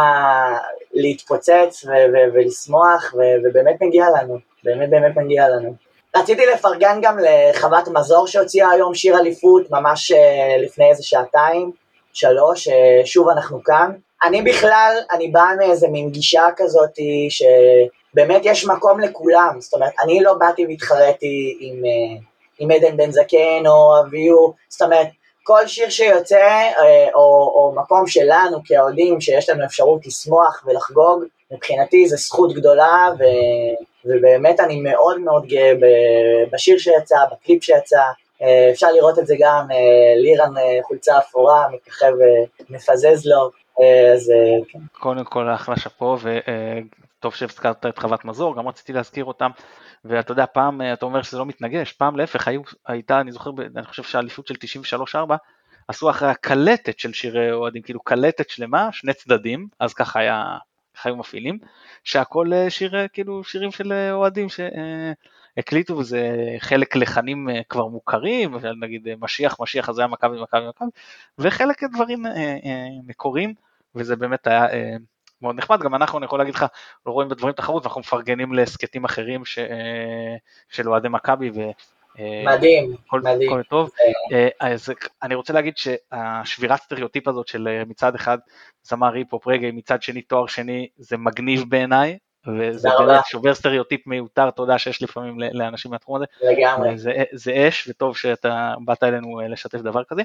[0.93, 1.85] להתפוצץ
[2.33, 5.86] ולשמוח, ובאמת מגיע לנו, באמת באמת מגיע לנו.
[6.19, 11.71] רציתי לפרגן גם לחוות מזור שהוציאה היום שיר אליפות, ממש אה, לפני איזה שעתיים.
[12.13, 13.91] שלוש, אה, שוב אנחנו כאן.
[14.23, 16.89] אני בכלל, אני באה מאיזה מין גישה כזאת
[17.29, 22.21] שבאמת יש מקום לכולם, זאת אומרת, אני לא באתי והתחרתי עם, אה,
[22.59, 25.07] עם עדן בן זקן או אביהו, זאת אומרת,
[25.43, 26.69] כל שיר שיוצא,
[27.15, 33.23] או, או מקום שלנו כאוהדים, שיש לנו אפשרות לשמוח ולחגוג, מבחינתי זו זכות גדולה, ו,
[34.09, 35.73] ובאמת אני מאוד מאוד גאה
[36.51, 38.01] בשיר שיצא, בקליפ שיצא,
[38.41, 42.11] אה, אפשר לראות את זה גם, אה, לירן אה, חולצה אפורה, מככב
[42.69, 43.51] ומפזז לו,
[44.13, 44.31] אז
[44.69, 44.79] כן.
[44.91, 49.51] קודם כל אחלה שאפו, וטוב שהזכרת את חוות מזור, גם רציתי להזכיר אותם,
[50.05, 53.85] ואתה יודע, פעם אתה אומר שזה לא מתנגש, פעם להפך, היו, הייתה, אני זוכר, אני
[53.85, 54.55] חושב שהאליפות של
[55.15, 55.17] 93-4,
[55.87, 60.43] עשו אחרי הקלטת של שירי אוהדים, כאילו קלטת שלמה, שני צדדים, אז ככה היה,
[61.03, 61.59] היו מפעילים,
[62.03, 64.59] שהכל שיר, כאילו שירים של אוהדים, ש...
[65.57, 70.67] הקליטו וזה חלק לחנים אה, כבר מוכרים, נגיד אה, משיח, משיח, אז היה מכבי, מכבי,
[70.67, 70.89] מכבי,
[71.37, 72.31] וחלק דברים אה,
[73.03, 73.53] מקוריים,
[73.95, 74.65] וזה באמת היה
[75.41, 76.65] מאוד נחמד, גם אנחנו, אני יכול להגיד לך,
[77.05, 79.59] לא רואים בדברים תחרות, ואנחנו מפרגנים להסכתים אחרים ש,
[80.69, 81.51] של אוהדי מכבי.
[82.45, 83.49] מדהים, כל, מדהים.
[83.49, 83.89] כל טוב.
[84.59, 84.93] אז
[85.23, 88.37] אני רוצה להגיד שהשבירת סטריאוטיפ הזאת של מצד אחד
[88.83, 94.51] זמר היפ-הופ רגאיי, מצד שני תואר שני, זה מגניב בעיניי, וזה באמת שובר סטריאוטיפ מיותר,
[94.51, 96.25] תודה שיש לפעמים לאנשים מהתחום הזה.
[96.41, 96.97] לגמרי.
[96.97, 100.21] זה, זה אש, וטוב שאתה באת אלינו אה, לשתף דבר כזה.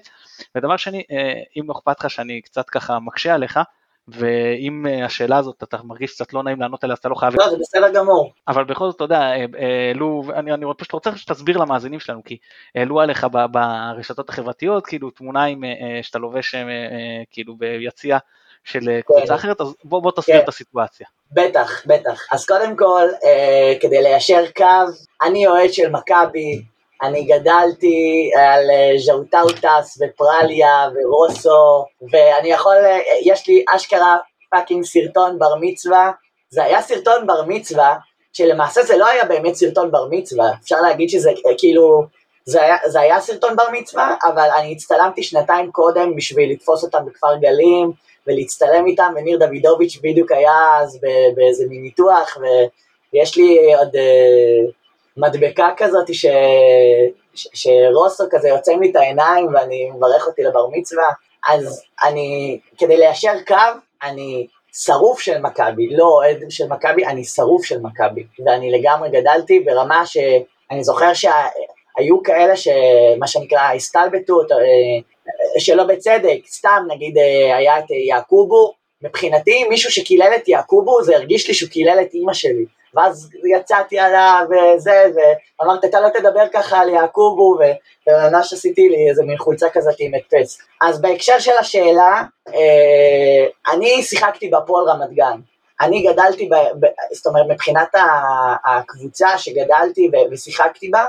[0.54, 3.60] ודבר שני, אה, אם לא אכפת לך שאני קצת ככה מקשה עליך,
[4.08, 7.34] ואם אה, השאלה הזאת אתה מרגיש קצת לא נעים לענות עליה אז אתה לא חייב...
[7.40, 8.32] לא, זה בסדר גמור.
[8.48, 9.20] אבל בכל זאת, אתה יודע,
[9.58, 12.36] העלו, אני, אני פשוט רוצה שתסביר למאזינים שלנו, כי
[12.74, 15.64] העלו עליך ברשתות החברתיות, כאילו תמונה עם,
[16.02, 16.54] שאתה לובש
[17.30, 18.18] כאילו ביציע
[18.64, 19.00] של כן.
[19.00, 20.42] קבוצה אחרת, אז בוא, בוא תסביר כן.
[20.42, 21.06] את הסיטואציה.
[21.32, 22.26] בטח, בטח.
[22.32, 24.92] אז קודם כל, אה, כדי ליישר קו,
[25.22, 26.62] אני אוהד של מכבי,
[27.02, 34.16] אני גדלתי על אה, ז'וטאוטס ופרלייה ורוסו, ואני יכול, אה, יש לי אשכרה
[34.50, 36.10] fucking סרטון בר מצווה,
[36.50, 37.96] זה היה סרטון בר מצווה,
[38.32, 42.02] שלמעשה זה לא היה באמת סרטון בר מצווה, אפשר להגיד שזה אה, כאילו,
[42.44, 47.06] זה היה, זה היה סרטון בר מצווה, אבל אני הצטלמתי שנתיים קודם בשביל לתפוס אותם
[47.06, 47.92] בכפר גלים,
[48.26, 51.00] ולהצטלם איתם, וניר דוידוביץ' בדיוק היה אז
[51.36, 52.38] באיזה מין ניתוח,
[53.12, 54.81] ויש לי עוד uh,
[55.16, 56.26] מדבקה כזאת ש,
[57.34, 61.08] ש, שרוסו כזה יוצא לי את העיניים ואני מברך אותי לבר מצווה,
[61.48, 67.64] אז אני, כדי ליישר קו, אני שרוף של מכבי, לא אוהד של מכבי, אני שרוף
[67.64, 75.84] של מכבי, ואני לגמרי גדלתי ברמה שאני זוכר שהיו כאלה שמה שנקרא הסתלבטו, אה, שלא
[75.84, 81.54] בצדק, סתם נגיד אה, היה את יעקובו, מבחינתי מישהו שקילל את יעקובו זה הרגיש לי
[81.54, 86.88] שהוא קילל את אימא שלי, ואז יצאתי עליו וזה, ואמרת אתה לא תדבר ככה על
[86.88, 87.58] יעקובו,
[88.06, 90.58] וממש עשיתי לי איזה מין חולצה כזאת עם הדפס.
[90.82, 95.40] אז בהקשר של השאלה, אה, אני שיחקתי בהפועל רמת גן.
[95.80, 97.88] אני גדלתי, ב, ב, זאת אומרת מבחינת
[98.64, 101.04] הקבוצה שגדלתי ושיחקתי בה,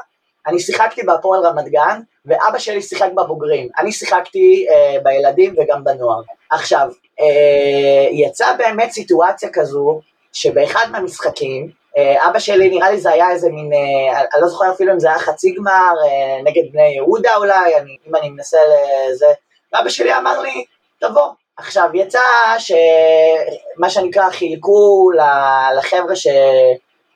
[0.47, 3.69] אני שיחקתי בהפועל רמת גן, ואבא שלי שיחק בבוגרים.
[3.79, 6.21] אני שיחקתי אה, בילדים וגם בנוער.
[6.49, 9.99] עכשיו, אה, יצאה באמת סיטואציה כזו,
[10.33, 14.71] שבאחד מהמשחקים, אה, אבא שלי נראה לי זה היה איזה מין, אה, אני לא זוכר
[14.71, 18.57] אפילו אם זה היה חצי גמר, אה, נגד בני יהודה אולי, אני, אם אני מנסה
[19.09, 19.27] לזה,
[19.73, 20.65] ואבא שלי אמר לי,
[20.99, 21.27] תבוא.
[21.57, 22.19] עכשיו יצא
[22.57, 25.11] שמה שנקרא חילקו
[25.77, 26.27] לחבר'ה ש...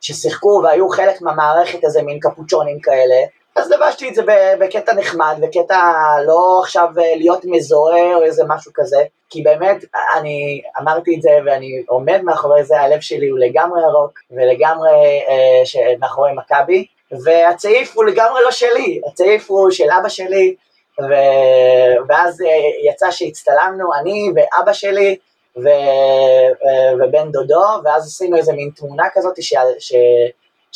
[0.01, 3.15] ששיחקו והיו חלק מהמערכת איזה מין קפוצ'ונים כאלה,
[3.57, 4.21] אז לבשתי את זה
[4.59, 5.81] בקטע נחמד, בקטע
[6.25, 9.85] לא עכשיו אה, להיות מזוהה או איזה משהו כזה, כי באמת,
[10.17, 15.93] אני אמרתי את זה ואני עומד מאחורי זה, הלב שלי הוא לגמרי ירוק ולגמרי אה,
[15.99, 16.85] מאחורי מכבי,
[17.23, 20.55] והצעיף הוא לגמרי לא שלי, הצעיף הוא של אבא שלי,
[21.01, 21.13] ו...
[22.09, 25.17] ואז אה, יצא שהצטלמנו, אני ואבא שלי
[25.63, 25.67] ו...
[25.67, 29.53] אה, ובן דודו, ואז עשינו איזה מין תמונה כזאת ש...
[29.79, 29.93] ש...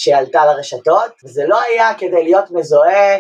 [0.02, 3.18] שעלתה לרשתות, וזה לא היה כדי להיות מזוהה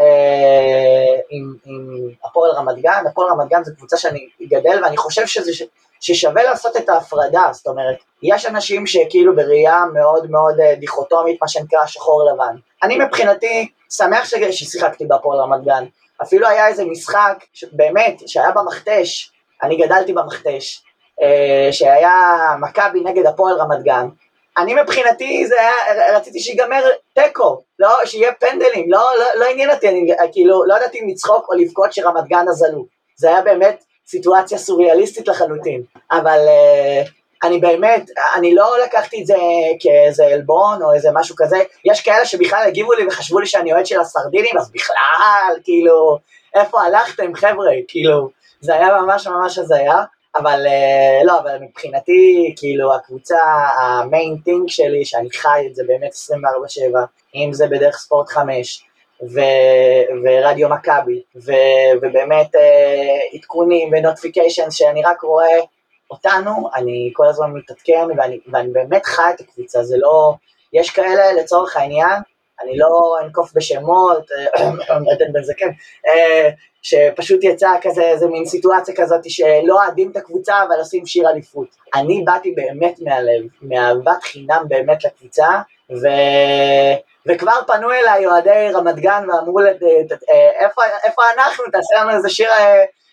[0.00, 5.26] אה, עם, עם הפועל רמת גן, הפועל רמת גן זו קבוצה שאני גדל ואני חושב
[5.26, 5.64] שזה,
[6.00, 11.48] ששווה לעשות את ההפרדה, זאת אומרת, יש אנשים שכאילו בראייה מאוד מאוד אה, דיכוטומית, מה
[11.48, 12.56] שנקרא שחור לבן.
[12.82, 15.84] אני מבחינתי שמח ששיחקתי בהפועל רמת גן,
[16.22, 19.30] אפילו היה איזה משחק, באמת, שהיה במכתש,
[19.62, 20.82] אני גדלתי במכתש,
[21.22, 22.16] אה, שהיה
[22.60, 24.08] מכבי נגד הפועל רמת גן,
[24.58, 26.84] אני מבחינתי זה היה, רציתי שיגמר
[27.14, 31.46] תיקו, לא, שיהיה פנדלים, לא, לא, לא עניין אותי, אני כאילו לא ידעתי אם לצחוק
[31.48, 32.86] או לבכות שרמת גן נזלו,
[33.16, 37.10] זה היה באמת סיטואציה סוריאליסטית לחלוטין, אבל uh,
[37.46, 39.36] אני באמת, אני לא לקחתי את זה
[39.80, 43.86] כאיזה עלבון או איזה משהו כזה, יש כאלה שבכלל הגיבו לי וחשבו לי שאני אוהד
[43.86, 46.18] של הסרדינים, אז בכלל, כאילו,
[46.54, 48.28] איפה הלכתם חבר'ה, כאילו,
[48.60, 50.02] זה היה ממש ממש הזיה.
[50.36, 53.38] אבל אה, לא, אבל מבחינתי, כאילו, הקבוצה,
[53.80, 56.96] ה main thing שלי, שאני חי את זה באמת 24/7,
[57.34, 58.84] אם זה בדרך ספורט 5,
[59.22, 59.40] ו,
[60.24, 61.22] ורדיו מכבי,
[62.02, 65.58] ובאמת אה, עדכונים ו notification שאני רק רואה
[66.10, 70.34] אותנו, אני כל הזמן מתעדכן, ואני, ואני באמת חי את הקבוצה, זה לא,
[70.72, 72.22] יש כאלה לצורך העניין,
[72.62, 74.30] אני לא אנקוף בשמות,
[75.12, 75.70] עדן בן זקן,
[76.82, 81.68] שפשוט יצא כזה, איזה מין סיטואציה כזאת שלא אוהדים את הקבוצה אבל עושים שיר אליפות.
[81.94, 85.48] אני באתי באמת מהלב, מאהבת חינם באמת לקבוצה,
[85.90, 86.06] ו...
[87.26, 89.70] וכבר פנו אליי אוהדי רמת גן ואמרו לי,
[90.60, 92.50] איפה, איפה אנחנו, תעשה לנו איזה שיר,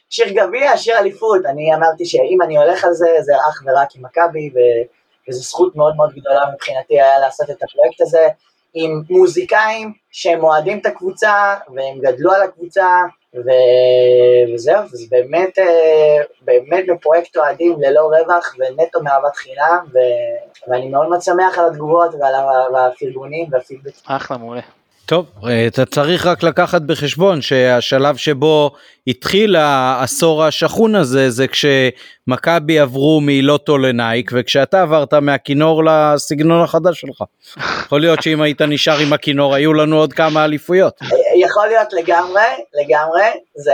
[0.10, 1.46] שיר גביע, שיר אליפות.
[1.46, 4.58] אני אמרתי שאם אני הולך על זה, זה אך ורק עם מכבי, ו...
[5.30, 8.28] וזו זכות מאוד מאוד גדולה מבחינתי היה לעשות את הפרויקט הזה.
[8.74, 12.88] עם מוזיקאים שהם אוהדים את הקבוצה והם גדלו על הקבוצה
[13.36, 13.49] ו...
[14.53, 19.97] וזהו, זה באמת, אה, באמת בפרויקט אוהדים ללא רווח ונטו מאהבת חינם ו...
[20.67, 23.91] ואני מאוד מאוד שמח על התגובות ועל הפרגונים והפידבק.
[24.05, 24.61] אחלה, מעולה.
[25.06, 28.72] טוב, אה, אתה צריך רק לקחת בחשבון שהשלב שבו
[29.08, 37.24] התחיל העשור השחון הזה זה כשמכבי עברו מלוטו לנייק וכשאתה עברת מהכינור לסגנון החדש שלך.
[37.58, 40.99] יכול להיות שאם היית נשאר עם הכינור היו לנו עוד כמה אליפויות.
[41.41, 42.43] יכול להיות לגמרי,
[42.84, 43.74] לגמרי, זה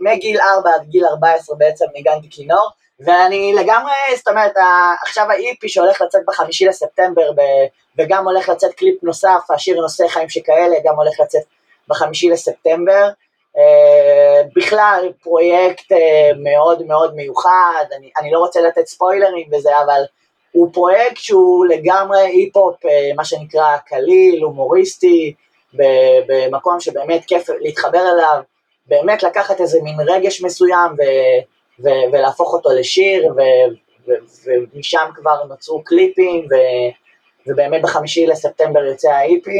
[0.00, 2.70] מגיל 4 עד גיל 14 בעצם ניגנתי כינור.
[3.00, 4.52] ואני לגמרי, זאת אומרת,
[5.02, 7.30] עכשיו האיפי שהולך לצאת בחמישי לספטמבר,
[7.98, 11.42] וגם הולך לצאת קליפ נוסף, השיר נושא חיים שכאלה, גם הולך לצאת
[11.88, 13.08] בחמישי לספטמבר.
[13.58, 20.02] אה, בכלל פרויקט אה, מאוד מאוד מיוחד, אני, אני לא רוצה לתת ספוילרים בזה, אבל
[20.52, 25.34] הוא פרויקט שהוא לגמרי היפ-הופ, אה, מה שנקרא קליל, הומוריסטי,
[26.26, 28.40] במקום שבאמת כיף להתחבר אליו,
[28.86, 31.02] באמת לקחת איזה מין רגש מסוים ו...
[31.80, 33.74] ו- ולהפוך אותו לשיר, ו-
[34.06, 36.90] ו- ומשם כבר נוצרו קליפים, ו-
[37.46, 39.50] ובאמת בחמישי לספטמבר יוצא ה-EP.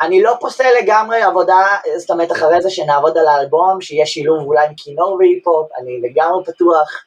[0.00, 4.66] אני לא פוסל לגמרי עבודה, זאת אומרת אחרי זה שנעבוד על האלבום, שיהיה שילוב אולי
[4.66, 7.04] עם כינור והיפ-הופ, אני לגמרי פתוח.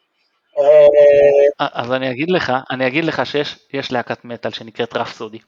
[0.60, 5.40] אה, אז אני אגיד לך, אני אגיד לך שיש יש להקת מטאל שנקראת רפסודי.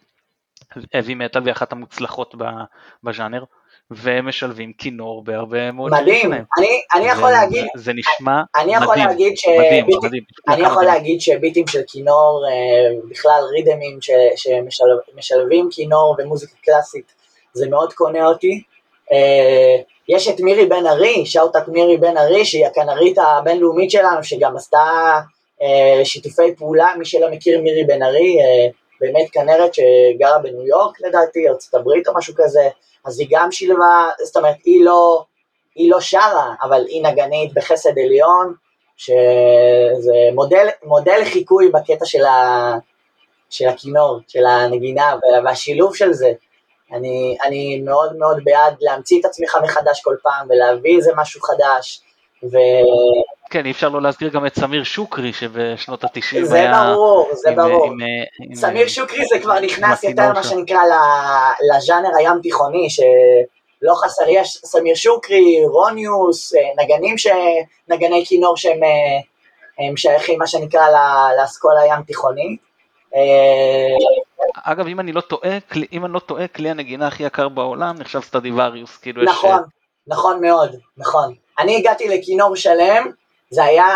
[1.00, 2.36] אבי מטאל והיא אחת המוצלחות
[3.04, 3.44] בז'אנר,
[3.96, 6.34] והם משלבים כינור בהרבה מאוד מדהים.
[6.34, 9.48] אני אני יכול זה- להגיד, זה נשמע אני יכול מדהים, להגיד ש...
[9.48, 10.24] מדהים, ביטי- מדהים.
[10.50, 14.00] אני יכול להגיד שביטים של כינור, אה, בכלל רידמים
[14.36, 17.14] שמשלבים כינור ומוזיקה קלאסית,
[17.54, 18.62] זה מאוד קונה אותי.
[19.12, 19.76] אה,
[20.10, 24.80] יש את מירי בן ארי, שאוטת מירי בן ארי, שהיא הכנרית הבינלאומית שלנו, שגם עשתה
[25.62, 28.38] אה, שיתופי פעולה, מי שלא מכיר מירי בן ארי,
[29.02, 32.70] באמת כנרת שגרה בניו יורק לדעתי, ארצות הברית או משהו כזה,
[33.06, 35.24] אז היא גם שילבה, זאת אומרת, היא לא,
[35.76, 38.54] היא לא שרה, אבל היא נגנית בחסד עליון,
[38.98, 42.72] שזה מודל, מודל לחיקוי בקטע של, ה,
[43.50, 46.32] של הכינור, של הנגינה וה- והשילוב של זה.
[46.94, 52.03] אני, אני מאוד מאוד בעד להמציא את עצמך מחדש כל פעם ולהביא איזה משהו חדש.
[52.44, 52.60] וזה
[53.50, 56.94] כן, אי אפשר לא להזכיר גם את סמיר שוקרי שבשנות ה-90 היה...
[56.94, 57.86] ברור, זה עם- ברור.
[57.86, 57.98] עם-
[58.50, 60.44] עם- סמיר שוקרי זה כבר נכנס יותר מה.
[60.44, 60.80] שנקרא
[61.76, 67.28] לז'אנר הים תיכוני, שלא חסר, יש סמיר שוקרי, רוניוס, אה, נגנים ש...
[67.88, 70.88] נגני כינור שהם אה, הם שייכים מה שנקרא
[71.41, 72.58] לאסכולה הים תיכוני.
[73.16, 73.96] אה,
[74.64, 75.58] אגב, אם אני לא טועה,
[75.94, 79.30] אם אני לא טועה, כלי הנגינה הכי יקר בעולם נחשב סטרדיווריוס, כאילו יש...
[79.30, 79.62] נכון,
[80.08, 81.34] נכון מאוד, נכון.
[81.60, 83.12] אני הגעתי לכינור שלם,
[83.49, 83.88] זה היה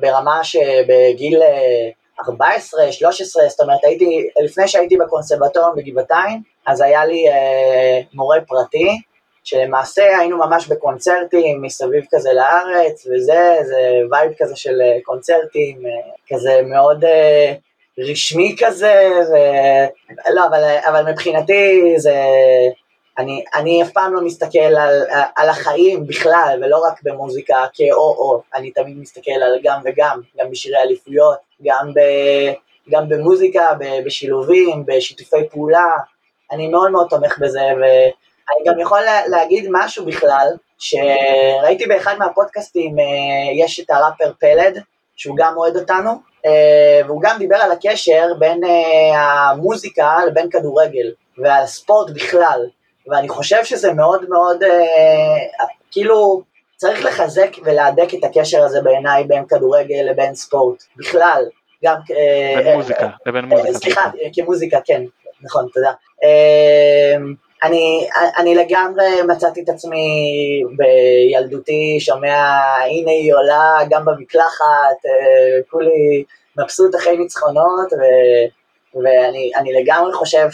[0.00, 1.88] ברמה שבגיל אה,
[2.28, 9.00] 14, 13, זאת אומרת הייתי, לפני שהייתי בקונסרבטוריון בגבעתיים, אז היה לי אה, מורה פרטי,
[9.44, 13.78] שלמעשה היינו ממש בקונצרטים מסביב כזה לארץ, וזה, זה
[14.10, 17.54] vibe כזה של אה, קונצרטים, אה, כזה מאוד אה,
[17.98, 19.34] רשמי כזה, ו...
[20.34, 22.16] לא, אבל, אבל מבחינתי זה...
[23.18, 25.02] אני, אני אף פעם לא מסתכל על,
[25.36, 30.78] על החיים בכלל, ולא רק במוזיקה כאו-או, אני תמיד מסתכל על גם וגם, גם בשירי
[30.78, 32.00] אליפויות, גם, ב,
[32.90, 35.96] גם במוזיקה, ב, בשילובים, בשיתופי פעולה,
[36.52, 40.48] אני מאוד מאוד תומך בזה, ואני גם יכול לה, להגיד משהו בכלל,
[40.78, 43.04] שראיתי באחד מהפודקאסטים, אה,
[43.64, 44.78] יש את הראפר פלד,
[45.16, 46.10] שהוא גם אוהד אותנו,
[46.46, 52.60] אה, והוא גם דיבר על הקשר בין אה, המוזיקה לבין כדורגל, ועל ספורט בכלל.
[53.08, 56.42] ואני חושב שזה מאוד מאוד, אה, כאילו,
[56.76, 61.44] צריך לחזק ולהדק את הקשר הזה בעיניי בין כדורגל לבין ספורט, בכלל,
[61.84, 61.96] גם...
[62.16, 63.78] אה, בין אה, מוזיקה, לבין אה, מוזיקה.
[63.78, 65.02] סליחה, אה, כמוזיקה, כן,
[65.42, 65.92] נכון, תודה.
[66.24, 67.16] אה,
[67.62, 70.06] אני, אני לגמרי מצאתי את עצמי
[70.76, 72.36] בילדותי שומע,
[72.90, 76.24] הנה היא עולה גם במקלחת, אה, כולי
[76.58, 78.02] מבסוט אחרי ניצחונות, ו,
[78.94, 80.48] ואני אני לגמרי חושב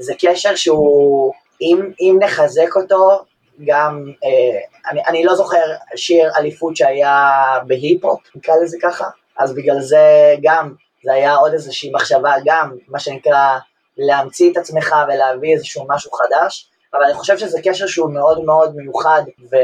[0.00, 3.24] שזה קשר שהוא, אם, אם נחזק אותו,
[3.64, 5.64] גם, אה, אני, אני לא זוכר
[5.96, 7.30] שיר אליפות שהיה
[7.66, 9.04] בהיפ-הופ, נקרא לזה ככה,
[9.38, 10.74] אז בגלל זה גם,
[11.04, 13.58] זה היה עוד איזושהי מחשבה גם, מה שנקרא,
[13.98, 18.76] להמציא את עצמך ולהביא איזשהו משהו חדש, אבל אני חושב שזה קשר שהוא מאוד מאוד
[18.76, 19.56] מיוחד ו...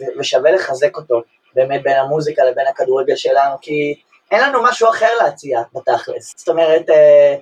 [0.00, 0.04] ו...
[0.18, 1.22] ושווה לחזק אותו,
[1.54, 3.94] באמת בין המוזיקה לבין הכדורגל שלנו, כי
[4.30, 6.34] אין לנו משהו אחר להציע בתכלס.
[6.36, 7.36] זאת אומרת, אה,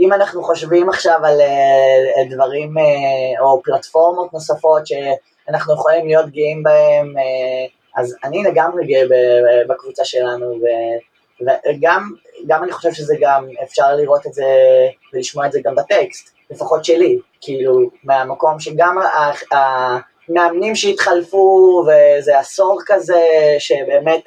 [0.00, 6.62] אם אנחנו חושבים עכשיו על אה, דברים אה, או פלטפורמות נוספות שאנחנו יכולים להיות גאים
[6.62, 7.66] בהם, אה,
[7.96, 9.02] אז אני לגמרי גאה
[9.68, 10.58] בקבוצה שלנו.
[11.40, 12.10] וגם
[12.46, 14.44] גם אני חושב שזה גם, אפשר לראות את זה
[15.12, 18.96] ולשמוע את זה גם בטקסט, לפחות שלי, כאילו, מהמקום שגם
[19.52, 23.22] המאמנים שהתחלפו, וזה עשור כזה,
[23.58, 24.24] שבאמת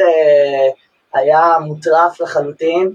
[1.14, 2.94] היה מוטרף לחלוטין,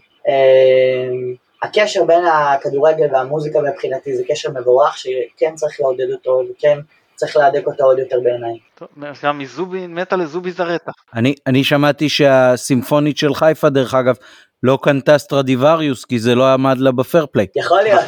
[1.62, 6.78] הקשר בין הכדורגל והמוזיקה מבחינתי זה קשר מבורך, שכן צריך לעודד אותו, וכן
[7.14, 8.58] צריך להדק אותו עוד יותר בעיניי.
[8.74, 8.88] טוב,
[9.22, 10.92] גם מזובין מהטה לזוביזרטה.
[11.14, 14.14] אני, אני שמעתי שהסימפונית של חיפה דרך אגב
[14.62, 17.46] לא קנתה סטרדיווריוס כי זה לא עמד לה ב fair play.
[17.56, 18.00] יכול להיות.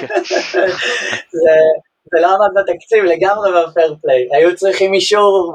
[0.00, 0.06] כן.
[1.32, 1.56] זה,
[2.12, 4.28] זה לא עמד בתקציב, לגמרי ב fair play.
[4.32, 5.54] היו צריכים אישור,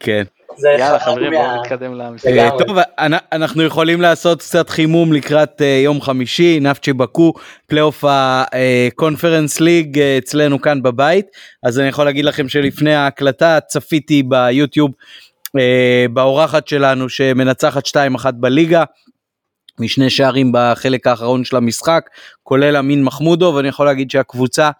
[0.00, 0.22] כן.
[0.78, 2.28] יאללה חברים בואו נתקדם למשחק.
[2.28, 7.32] אה, טוב, אנ- אנחנו יכולים לעשות קצת חימום לקראת אה, יום חמישי, נפטצ'י באקו,
[7.66, 11.26] פלייאוף הקונפרנס ליג אה, אצלנו כאן בבית,
[11.62, 14.90] אז אני יכול להגיד לכם שלפני ההקלטה צפיתי ביוטיוב
[16.12, 17.90] באורחת שלנו שמנצחת 2-1
[18.34, 18.84] בליגה.
[19.80, 22.08] משני שערים בחלק האחרון של המשחק,
[22.42, 24.70] כולל אמין מחמודו, ואני יכול להגיד שהקבוצה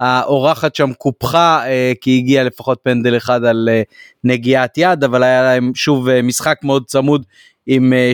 [0.00, 3.82] האורחת שם קופחה, אה, כי הגיע לפחות פנדל אחד על אה,
[4.24, 7.24] נגיעת יד, אבל היה להם שוב אה, משחק מאוד צמוד
[7.66, 8.12] עם אה,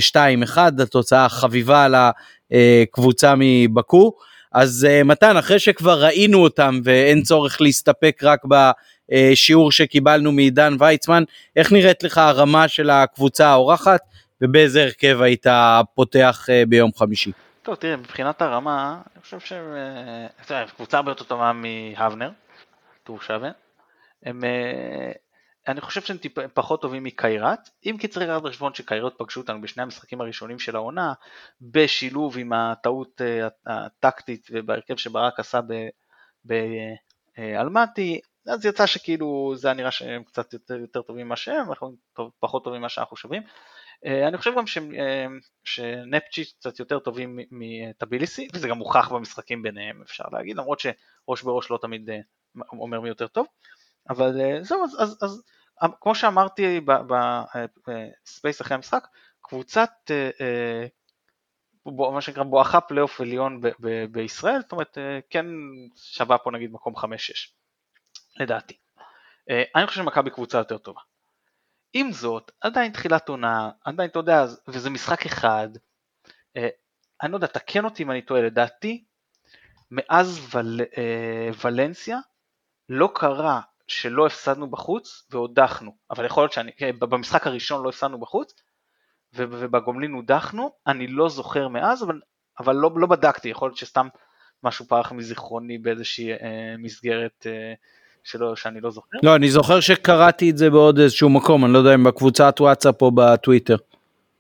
[0.55, 4.13] 2-1, התוצאה חביבה על הקבוצה מבקו.
[4.53, 11.23] אז מתן, אחרי שכבר ראינו אותם ואין צורך להסתפק רק בשיעור שקיבלנו מעידן ויצמן,
[11.57, 14.01] איך נראית לך הרמה של הקבוצה האורחת?
[14.43, 15.47] ובאיזה הרכב היית
[15.95, 17.33] פותח ביום חמישי.
[17.63, 19.75] טוב, תראה, מבחינת הרמה, אני חושב שהם...
[20.51, 22.31] אה, קבוצה הרבה יותר טובה מהבנר,
[23.05, 23.51] טור שבן.
[24.23, 24.45] הם...
[24.45, 25.13] אה,
[25.69, 26.39] אני חושב שהם טיפ...
[26.55, 30.77] פחות טובים מקיירת, אם כי צריך לקחת בחשבון שקיירות פגשו אותנו בשני המשחקים הראשונים של
[30.77, 31.13] העונה,
[31.61, 33.21] בשילוב עם הטעות
[33.67, 35.61] הטקטית ובהרכב שברק עשה
[36.45, 41.97] באלמטי, אז יצא שכאילו זה נראה שהם קצת יותר, יותר טובים ממה שהם, אנחנו
[42.41, 43.43] פחות טובים ממה שאנחנו חושבים.
[44.07, 45.27] אה, אני חושב גם ש, אה,
[45.65, 51.71] שנפטצ'י קצת יותר טובים מטביליסי, וזה גם מוכח במשחקים ביניהם אפשר להגיד, למרות שראש בראש
[51.71, 52.19] לא תמיד אה,
[52.73, 53.47] אומר מי יותר טוב,
[54.09, 54.33] אבל
[54.63, 55.43] זהו, אז, אז, אז
[56.01, 56.81] כמו שאמרתי
[57.87, 59.07] ב space אחרי המשחק,
[59.41, 59.91] קבוצת,
[61.87, 63.61] מה שנקרא בואכה פלייאוף עליון
[64.11, 64.99] בישראל, זאת אומרת
[65.31, 65.47] כן
[65.97, 67.05] שווה פה נגיד מקום 5-6,
[68.37, 68.75] לדעתי.
[69.75, 71.01] אני חושב שמכבי קבוצה יותר טובה.
[71.93, 75.69] עם זאת, עדיין תחילת עונה, עדיין אתה יודע, וזה משחק אחד,
[76.57, 76.69] אה,
[77.23, 79.05] אני לא יודע, תקן אותי אם אני טועה, לדעתי,
[79.91, 82.19] מאז ול, אה, ולנסיה
[82.89, 88.19] לא קרה שלא הפסדנו בחוץ והודחנו, אבל יכול להיות שאני, אה, במשחק הראשון לא הפסדנו
[88.19, 88.55] בחוץ,
[89.35, 92.21] ובגומלין הודחנו, אני לא זוכר מאז, אבל,
[92.59, 94.09] אבל לא, לא בדקתי, יכול להיות שסתם
[94.63, 97.75] משהו פרח מזיכרוני באיזושהי אה, מסגרת אה,
[98.25, 99.19] שלא, שאני לא זוכר.
[99.23, 103.03] לא, אני זוכר שקראתי את זה בעוד איזשהו מקום, אני לא יודע אם בקבוצת וואטסאפ
[103.03, 103.77] או בטוויטר.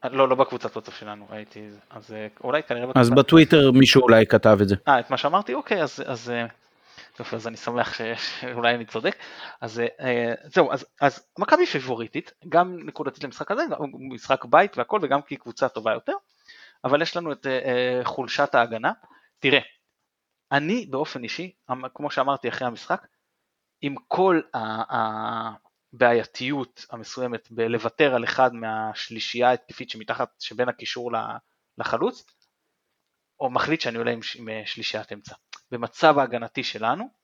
[0.04, 3.00] לא, לא בקבוצת וואטסאפ שלנו, הייתי, אז אה, אולי כנראה בקבוצת...
[3.00, 4.76] אז בטוויטר מישהו אולי כתב את זה.
[4.88, 5.54] אה, את מה שאמרתי?
[5.54, 6.46] אוקיי, אז, אז, אה,
[7.18, 9.16] יופי, אז אני שמח שאולי אני צודק.
[9.60, 13.78] אז אה, זהו, אז, אז מכבי פיבוריטית, גם נקודתית למשחק הזה, גם
[14.14, 16.12] משחק בית והכל, וגם כי קבוצה טובה יותר,
[16.84, 17.46] אבל יש לנו את
[18.04, 18.92] חולשת ההגנה.
[19.38, 19.60] תראה,
[20.52, 21.52] אני באופן אישי,
[21.94, 23.06] כמו שאמרתי אחרי המשחק,
[23.82, 24.40] עם כל
[25.92, 31.10] הבעייתיות המסוימת בלוותר על אחד מהשלישייה ההתקפית שמתחת, שבין הקישור
[31.78, 32.24] לחלוץ,
[33.40, 34.20] או מחליט שאני עולה עם
[34.64, 35.34] שלישיית אמצע.
[35.70, 37.22] במצב ההגנתי שלנו,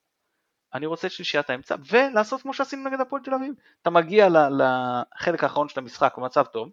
[0.75, 3.55] אני רוצה את שלישיית האמצע, ולעשות כמו שעשינו נגד הפועל תל אביב.
[3.83, 6.73] אתה מגיע לחלק האחרון של המשחק במצב טוב,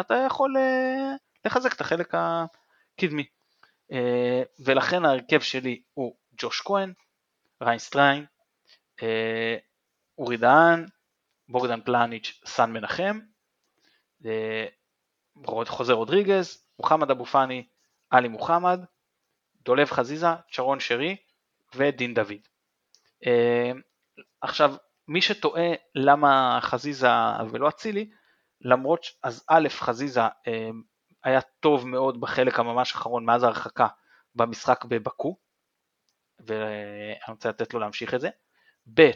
[0.00, 1.14] אתה יכול אה,
[1.44, 3.24] לחזק את החלק הקדמי.
[3.92, 6.92] אה, ולכן ההרכב שלי הוא ג'וש כהן,
[7.62, 8.39] ריאן סטריין, אה,
[10.18, 10.86] אורי דהן,
[11.48, 13.20] בוגדן פלאניץ', סאן מנחם,
[14.26, 14.66] אה,
[15.66, 17.66] חוזר רודריגז, מוחמד אבו פאני,
[18.10, 18.80] עלי מוחמד,
[19.64, 21.16] דולב חזיזה, צ'ארון שרי
[21.74, 22.48] ודין דוד.
[23.26, 23.72] אה,
[24.40, 24.74] עכשיו,
[25.08, 27.08] מי שטועה למה חזיזה
[27.50, 28.10] ולא אצילי,
[28.60, 30.20] למרות, אז א', חזיזה
[31.24, 33.86] היה טוב מאוד בחלק הממש האחרון מאז ההרחקה
[34.34, 35.36] במשחק בבקו,
[36.46, 38.28] ואני רוצה לתת לו להמשיך את זה.
[38.94, 39.10] ב',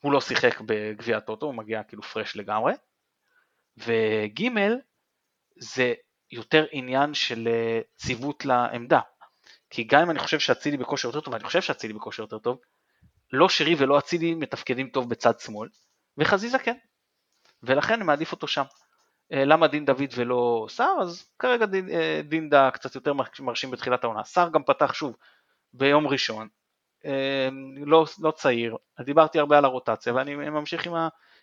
[0.00, 2.72] הוא לא שיחק בגביע הטוטו, הוא מגיע כאילו פרש לגמרי,
[3.78, 4.48] וג',
[5.58, 5.94] זה
[6.30, 9.00] יותר עניין של אה, ציוות לעמדה.
[9.70, 12.58] כי גם אם אני חושב שאצילי בכושר יותר טוב, ואני חושב שאצילי בכושר יותר טוב,
[13.32, 15.68] לא שרי ולא אצילי מתפקדים טוב בצד שמאל,
[16.18, 16.76] וחזיזה כן.
[17.62, 18.64] ולכן אני מעדיף אותו שם.
[19.32, 21.00] אה, למה דין דוד ולא סער?
[21.00, 24.24] אז כרגע דין, אה, דינדה קצת יותר מרשים בתחילת העונה.
[24.24, 25.16] סער גם פתח שוב
[25.72, 26.48] ביום ראשון,
[27.86, 30.92] לא, לא צעיר, דיברתי הרבה על הרוטציה ואני ממשיך עם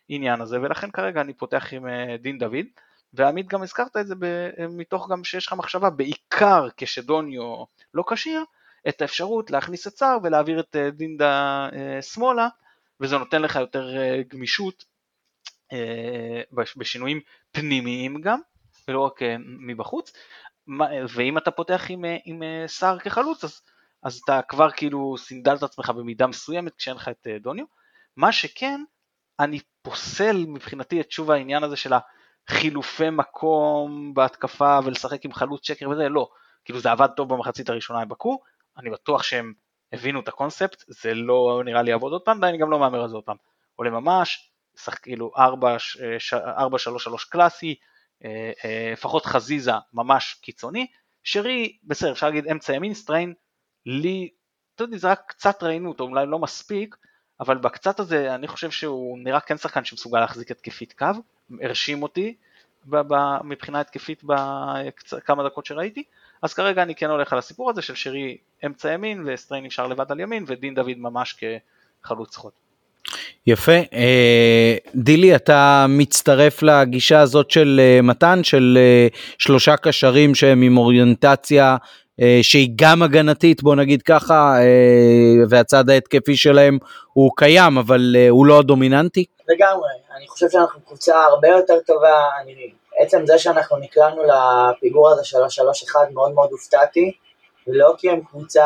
[0.10, 2.66] העניין הזה ולכן כרגע אני פותח עם אה, דין דוד.
[3.14, 4.16] ועמית גם הזכרת את זה
[4.70, 8.44] מתוך גם שיש לך מחשבה בעיקר כשדוניו לא כשיר
[8.88, 12.48] את האפשרות להכניס את סער ולהעביר את אה, דינדה אה, שמאלה
[13.02, 13.90] וזה נותן לך יותר
[14.28, 14.86] גמישות
[16.78, 17.20] בשינויים
[17.52, 18.40] פנימיים גם
[18.88, 19.20] ולא רק
[19.60, 20.14] מבחוץ.
[21.16, 23.62] ואם אתה פותח עם, עם סער כחלוץ אז
[24.06, 27.66] אז אתה כבר כאילו סינדלת עצמך במידה מסוימת כשאין לך את אה, דוניו.
[28.18, 28.82] מה שכן,
[29.40, 31.94] אני פוסל מבחינתי את שוב העניין הזה של
[32.48, 36.30] החילופי מקום בהתקפה ולשחק עם חלוץ שקר וזה, לא.
[36.66, 38.40] כאילו זה עבד טוב במחצית הראשונה עם בקו,
[38.78, 39.54] אני בטוח שהם
[39.94, 43.10] הבינו את הקונספט, זה לא נראה לי יעבוד עוד פעם, ואני גם לא מהמר על
[43.10, 43.38] זה עוד פעם.
[43.76, 45.40] עולה ממש, שחק כאילו 4-3-3
[47.30, 47.76] קלאסי,
[48.26, 50.88] אה, אה, לפחות חזיזה ממש קיצוני,
[51.24, 53.34] שרי, בסדר, אפשר להגיד אמצע ימין, סטריין
[53.86, 54.30] לי,
[54.76, 56.96] אתה יודע, זה רק קצת ראינו אותו, אולי לא מספיק,
[57.40, 61.08] אבל בקצת הזה אני חושב שהוא נראה כן שחקן שמסוגל להחזיק התקפית קו,
[61.62, 62.36] הרשים אותי
[63.44, 66.04] מבחינה התקפית בכמה דקות שראיתי,
[66.42, 70.12] אז כרגע אני כן הולך על הסיפור הזה של שרי אמצע ימין וסטריין נשאר לבד
[70.12, 71.36] על ימין ודין דוד ממש
[72.04, 72.52] כחלוץ חוד.
[73.48, 73.72] יפה.
[73.94, 79.08] אה, דילי, אתה מצטרף לגישה הזאת של אה, מתן, של אה,
[79.38, 81.78] שלושה קשרים שהם עם אוריינטציה
[82.42, 86.78] שהיא גם הגנתית בוא נגיד ככה אה, והצד ההתקפי שלהם
[87.14, 89.26] הוא קיים אבל אה, הוא לא הדומיננטי?
[89.48, 95.24] לגמרי, אני חושב שאנחנו קבוצה הרבה יותר טובה, אני עצם זה שאנחנו נקלענו לפיגור הזה
[95.24, 97.12] של ה-3-1 מאוד מאוד הופתעתי,
[97.68, 98.66] לא כי הם קבוצה,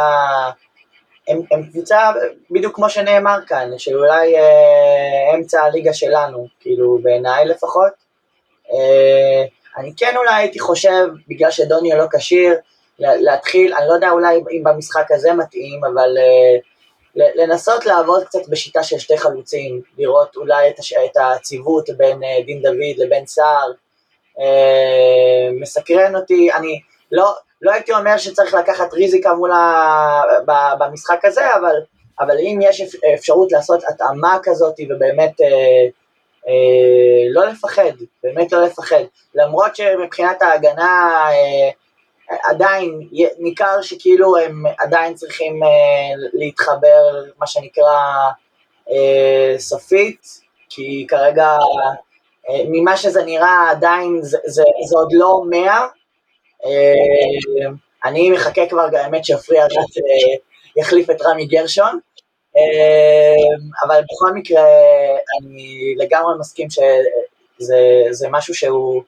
[1.27, 2.11] הם, הם קבוצה
[2.51, 7.93] בדיוק כמו שנאמר כאן, שאולי אה, אמצע הליגה שלנו, כאילו בעיניי לפחות.
[8.73, 9.43] אה,
[9.77, 12.53] אני כן אולי הייתי חושב, בגלל שדוניו לא כשיר,
[12.99, 16.57] להתחיל, אני לא יודע אולי אם במשחק הזה מתאים, אבל אה,
[17.15, 20.93] לנסות לעבוד קצת בשיטה של שתי חלוצים, לראות אולי את, הש...
[21.19, 23.71] הציוות בין אה, דין דוד לבין סער.
[24.39, 26.81] אה, מסקרן אותי, אני
[27.11, 30.21] לא, לא הייתי אומר שצריך לקחת ריזיקה מול ה...
[30.79, 31.75] במשחק הזה, אבל,
[32.19, 32.81] אבל אם יש
[33.13, 35.47] אפשרות לעשות התאמה כזאת ובאמת אה,
[36.47, 37.91] אה, לא לפחד,
[38.23, 39.03] באמת לא לפחד,
[39.35, 41.69] למרות שמבחינת ההגנה אה,
[42.29, 43.09] עדיין
[43.39, 45.69] ניכר שכאילו הם עדיין צריכים אה,
[46.33, 48.29] להתחבר, מה שנקרא,
[48.91, 51.57] אה, סופית, כי כרגע
[52.49, 55.87] אה, ממה שזה נראה עדיין זה, זה, זה עוד לא מאה.
[56.65, 57.69] אה,
[58.05, 60.35] אני מחכה כבר, האמת שפרי הרץ אה,
[60.77, 61.99] יחליף את רמי גרשון,
[63.85, 64.63] אבל בכל מקרה
[65.41, 69.03] אני לגמרי מסכים שזה משהו שהוא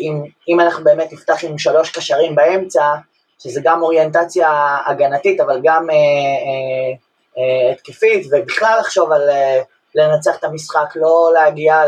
[0.00, 2.94] אם, אם אנחנו באמת נפתח עם שלוש קשרים באמצע,
[3.38, 6.94] שזה גם אוריינטציה הגנתית, אבל גם אה, אה,
[7.38, 9.60] אה, התקפית, ובכלל לחשוב על אה,
[9.94, 11.82] לנצח את המשחק, לא להגיע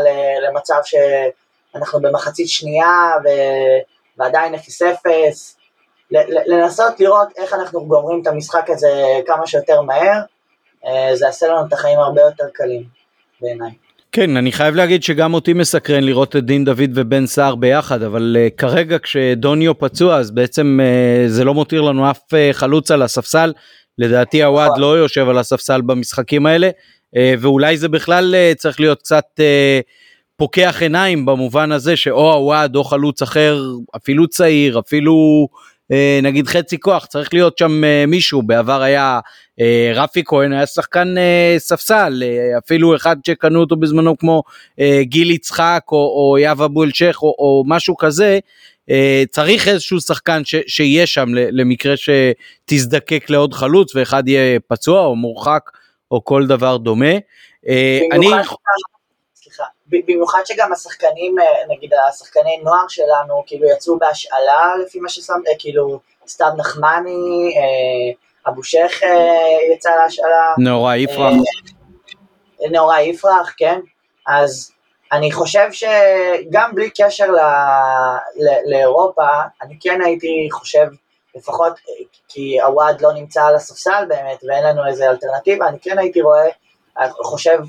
[0.47, 3.27] למצב שאנחנו במחצית שנייה ו,
[4.17, 4.57] ועדיין 0-0,
[6.45, 10.21] לנסות לראות איך אנחנו גומרים את המשחק הזה כמה שיותר מהר,
[10.85, 12.83] אה, זה יעשה לנו את החיים הרבה יותר קלים
[13.41, 13.88] בעיניי.
[14.11, 18.37] כן, אני חייב להגיד שגם אותי מסקרן לראות את דין דוד ובן סער ביחד, אבל
[18.39, 23.01] uh, כרגע כשדוניו פצוע אז בעצם uh, זה לא מותיר לנו אף uh, חלוץ על
[23.01, 23.53] הספסל.
[23.97, 28.99] לדעתי הוואד לא יושב על הספסל במשחקים האלה, uh, ואולי זה בכלל uh, צריך להיות
[28.99, 29.83] קצת uh,
[30.37, 33.63] פוקח עיניים במובן הזה שאו הוואד או חלוץ אחר,
[33.95, 35.47] אפילו צעיר, אפילו
[35.91, 39.19] אה, נגיד חצי כוח, צריך להיות שם אה, מישהו, בעבר היה
[39.95, 41.15] רפי כהן, היה שחקן
[41.57, 42.23] ספסל,
[42.57, 44.43] אפילו אחד שקנו אותו בזמנו כמו
[45.01, 48.39] גיל יצחק או, או יאב אבו אלשיך או, או משהו כזה.
[49.31, 55.69] צריך איזשהו שחקן ש, שיהיה שם למקרה שתזדקק לעוד חלוץ ואחד יהיה פצוע או מורחק
[56.11, 57.13] או כל דבר דומה.
[58.11, 58.27] אני...
[59.89, 61.45] במיוחד שגם השחקנים, אה,
[61.75, 65.09] נגיד השחקני נוער שלנו, כאילו יצאו בהשאלה לפי מה
[65.47, 68.13] אה, כאילו סתיו נחמני, אה,
[68.47, 68.91] אבו שייח
[69.73, 70.53] יצא להשאלה.
[70.57, 71.33] נאורה יפרח.
[72.71, 73.79] נאורה יפרח, כן.
[74.27, 74.71] אז
[75.11, 77.39] אני חושב שגם בלי קשר ל,
[78.35, 79.27] ל, לאירופה,
[79.61, 80.87] אני כן הייתי חושב,
[81.35, 81.73] לפחות
[82.27, 86.45] כי הוואד לא נמצא על הספסל באמת ואין לנו איזה אלטרנטיבה, אני כן הייתי רואה,
[87.23, 87.59] חושב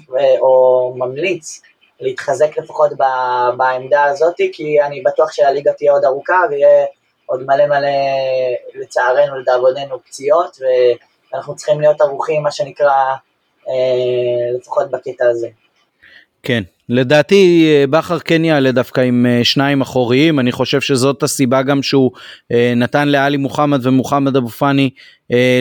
[0.41, 1.61] או ממליץ
[2.01, 2.93] להתחזק לפחות
[3.57, 6.87] בעמדה הזאת, כי אני בטוח שהליגה תהיה עוד ארוכה ויהיה
[7.31, 7.89] עוד מלא מלא,
[8.74, 10.59] לצערנו, לדאבוננו, פציעות,
[11.33, 12.93] ואנחנו צריכים להיות ערוכים, מה שנקרא,
[13.68, 15.49] אה, לפחות בקטע הזה.
[16.43, 21.62] כן, לדעתי אה, בכר כן יעלה דווקא עם אה, שניים אחוריים, אני חושב שזאת הסיבה
[21.62, 22.11] גם שהוא
[22.76, 24.91] נתן לאלי מוחמד ומוחמד אבו פאני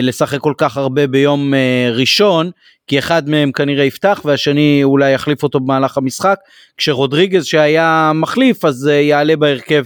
[0.02, 1.54] לשחק כל כך הרבה ביום
[1.92, 2.50] ראשון,
[2.86, 6.38] כי אחד מהם כנראה יפתח והשני אולי יחליף אותו במהלך המשחק,
[6.76, 9.84] כשרודריגז שהיה מחליף אז יעלה בהרכב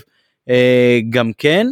[1.10, 1.66] גם כן.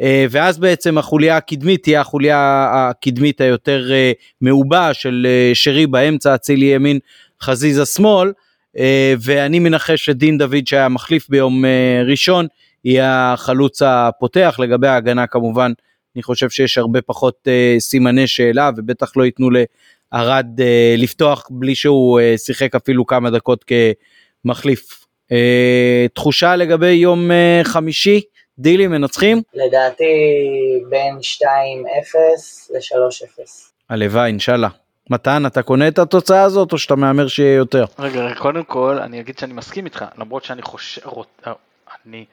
[0.00, 6.66] Uh, ואז בעצם החוליה הקדמית תהיה החוליה הקדמית היותר uh, מעובה של שרי באמצע, אצילי
[6.66, 6.98] ימין,
[7.42, 8.32] חזיזה שמאל,
[9.20, 11.64] ואני מנחש שדין דוד שהיה מחליף ביום
[12.06, 12.46] ראשון,
[12.84, 15.72] יהיה החלוץ הפותח, לגבי ההגנה כמובן,
[16.16, 17.48] אני חושב שיש הרבה פחות
[17.78, 19.50] סימני שאלה ובטח לא ייתנו
[20.14, 23.64] אה, לפתוח בלי שהוא אה, שיחק אפילו כמה דקות
[24.44, 25.03] כמחליף.
[25.32, 28.20] אה, תחושה לגבי יום אה, חמישי,
[28.58, 29.42] דילים מנצחים?
[29.54, 30.04] לדעתי
[30.88, 31.44] בין 2-0
[32.70, 33.42] ל-3-0.
[33.88, 34.68] הלוואי, אינשאללה.
[35.10, 37.84] מתן, אתה קונה את התוצאה הזאת או שאתה מהמר שיהיה יותר?
[37.98, 41.00] רגע, קודם כל, אני אגיד שאני מסכים איתך, למרות שאני חושב,
[41.46, 41.52] אה,
[42.06, 42.24] אני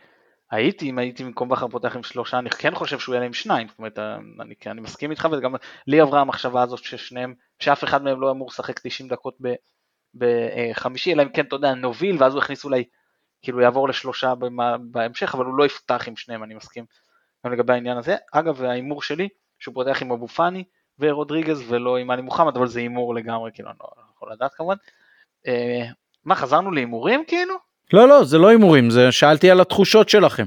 [0.52, 3.68] הייתי, אם הייתי במקום בכר פותח עם שלושה, אני כן חושב שהוא יעלה עם שניים,
[3.68, 5.56] זאת אומרת, אה, אני, אני מסכים איתך, וגם
[5.88, 9.38] לי עברה המחשבה הזאת ששניהם שאף אחד מהם לא אמור לשחק 90 דקות
[10.16, 12.84] בחמישי, אלא אם כן, אתה יודע, נוביל, ואז הוא יכניס אולי,
[13.42, 14.34] כאילו יעבור לשלושה
[14.80, 16.86] בהמשך, אבל הוא לא יפתח עם שניהם, אני מסכים
[17.46, 18.16] גם לגבי העניין הזה.
[18.32, 19.30] אגב, ההימור שלי,
[19.60, 20.64] שהוא פותח עם אבו פאני
[21.00, 24.76] ורודריגז ולא עם עלי מוחמד, אבל זה הימור לגמרי, כאילו, אני לא יכול לדעת כמובן.
[25.48, 25.86] אה,
[26.26, 27.56] מה, חזרנו להימורים כאילו?
[27.94, 30.46] לא, לא, זה לא הימורים, זה שאלתי על התחושות שלכם.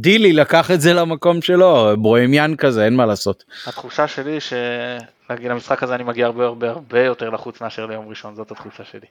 [0.00, 3.44] דילי לקח את זה למקום שלו, בוהמיאן כזה, אין מה לעשות.
[3.66, 8.34] התחושה שלי שלהגיד למשחק הזה אני מגיע הרבה הרבה הרבה יותר לחוץ מאשר ליום ראשון,
[8.34, 9.06] זאת התחושה שלי.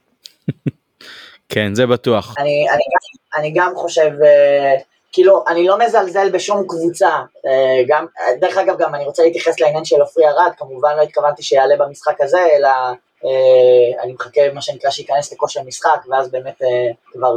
[1.48, 2.34] כן, זה בטוח.
[2.38, 4.74] אני, אני, גם, אני גם חושב, אה,
[5.12, 7.10] כאילו, אני לא מזלזל בשום קבוצה.
[7.46, 8.06] אה, גם,
[8.40, 12.20] דרך אגב, גם אני רוצה להתייחס לעניין של עופרי ארד, כמובן לא התכוונתי שיעלה במשחק
[12.20, 12.68] הזה, אלא
[13.24, 16.62] אה, אני מחכה, מה שנקרא, שייכנס לכושר משחק, ואז באמת
[17.12, 17.36] כבר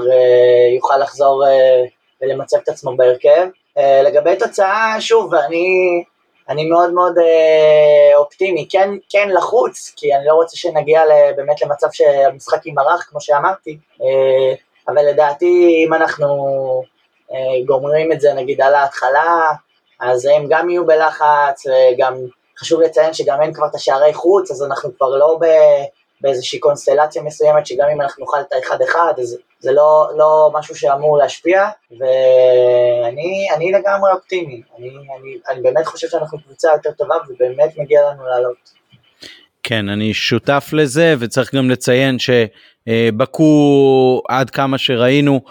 [0.76, 1.44] יוכל לחזור
[2.22, 3.48] ולמצב את עצמו בהרכב.
[3.78, 6.04] אה, לגבי תוצאה, שוב, אני...
[6.50, 11.02] אני מאוד מאוד אה, אופטימי, כן, כן לחוץ, כי אני לא רוצה שנגיע
[11.36, 14.56] באמת למצב שהמשחק יימרח, כמו שאמרתי, אה,
[14.88, 16.28] אבל לדעתי אם אנחנו
[17.32, 19.52] אה, גומרים את זה נגיד על ההתחלה,
[20.00, 21.64] אז הם גם יהיו בלחץ,
[21.98, 22.16] גם
[22.60, 25.46] חשוב לציין שגם אין כבר את השערי חוץ, אז אנחנו כבר לא ב...
[26.22, 30.76] באיזושהי קונסטלציה מסוימת, שגם אם אנחנו נאכל את האחד אחד, אז זה לא, לא משהו
[30.76, 34.62] שאמור להשפיע, ואני לגמרי אופטימי.
[34.78, 38.80] אני, אני, אני באמת חושב שאנחנו קבוצה יותר טובה, ובאמת מגיע לנו לעלות.
[39.64, 45.42] כן, אני שותף לזה, וצריך גם לציין שבקו, עד כמה שראינו,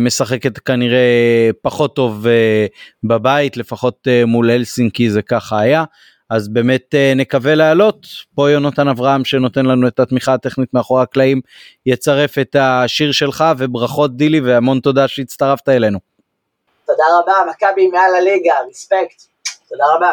[0.00, 2.66] משחקת כנראה פחות טוב אה,
[3.04, 5.84] בבית, לפחות אה, מול אלסינקי זה ככה היה.
[6.30, 8.06] אז באמת אה, נקווה לעלות.
[8.34, 11.40] פה יונתן אברהם שנותן לנו את התמיכה הטכנית מאחורי הקלעים
[11.86, 15.98] יצרף את השיר שלך וברכות דילי והמון תודה שהצטרפת אלינו.
[16.86, 19.22] תודה רבה, מכבי מעל הליגה, ריספקט.
[19.68, 20.12] תודה רבה.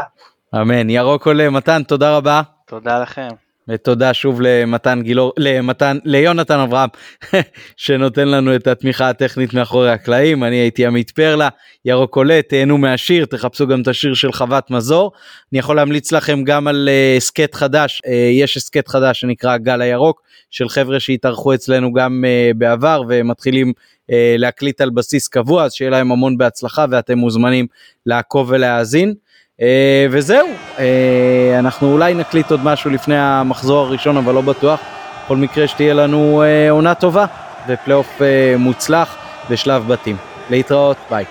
[0.61, 2.41] אמן, ירוק עולה, מתן, תודה רבה.
[2.65, 3.46] תודה לכם.
[3.67, 6.89] ותודה שוב למתן גילור, למתן, ליונתן אברהם
[7.77, 11.49] שנותן לנו את התמיכה הטכנית מאחורי הקלעים, אני הייתי עמית פרלה,
[11.85, 15.11] ירוק עולה, תהנו מהשיר, תחפשו גם את השיר של חוות מזור.
[15.51, 19.57] אני יכול להמליץ לכם גם על אה, הסכת uh, חדש, uh, יש הסכת חדש שנקרא
[19.57, 20.21] גל הירוק,
[20.51, 25.91] של חבר'ה שהתארחו אצלנו גם uh, בעבר ומתחילים uh, להקליט על בסיס קבוע, אז שיהיה
[25.91, 27.67] להם המון בהצלחה ואתם מוזמנים
[28.05, 29.13] לעקוב ולהאזין.
[29.61, 30.47] אה, וזהו,
[30.79, 34.79] אה, אנחנו אולי נקליט עוד משהו לפני המחזור הראשון, אבל לא בטוח.
[35.25, 37.25] בכל מקרה שתהיה לנו אה, עונה טובה
[37.67, 38.21] ופלייאוף
[38.57, 39.15] מוצלח
[39.49, 40.17] בשלב בתים.
[40.49, 41.25] להתראות, ביי.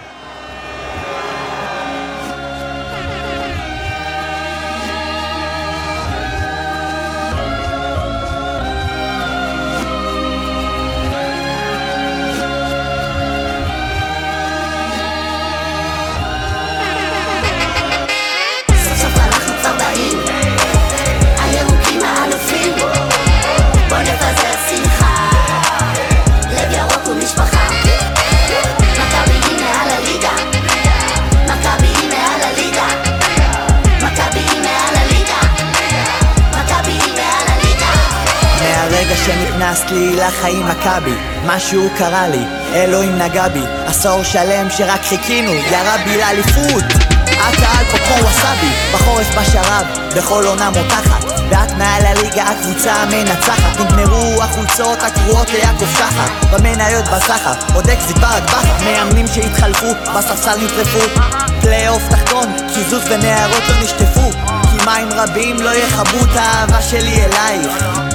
[39.35, 41.15] נכנסת לי לחיים מכבי,
[41.47, 42.45] משהו קרה לי,
[42.75, 46.85] אלוהים נגע בי, עשור שלם שרק חיכינו, ירה בי לאליפות.
[47.23, 49.87] הקהל פה כמו ווסאבי, בחורף בשרב,
[50.17, 53.81] בכל עונה מותחת, ואת מעל הליגה הקבוצה המנצחת.
[53.81, 59.87] נגמרו החולצות הקרועות ליעקב שחר, במניות בסחר, עוד אקזיט ברק בכר, מאמנים שהתחלפו,
[60.17, 61.21] בספסל נטרפו,
[61.61, 64.31] פלייאוף תחתון, קיזוז ונערות לא נשטפו,
[64.71, 68.06] כי מים רבים לא יכבו את האהבה שלי אלייך.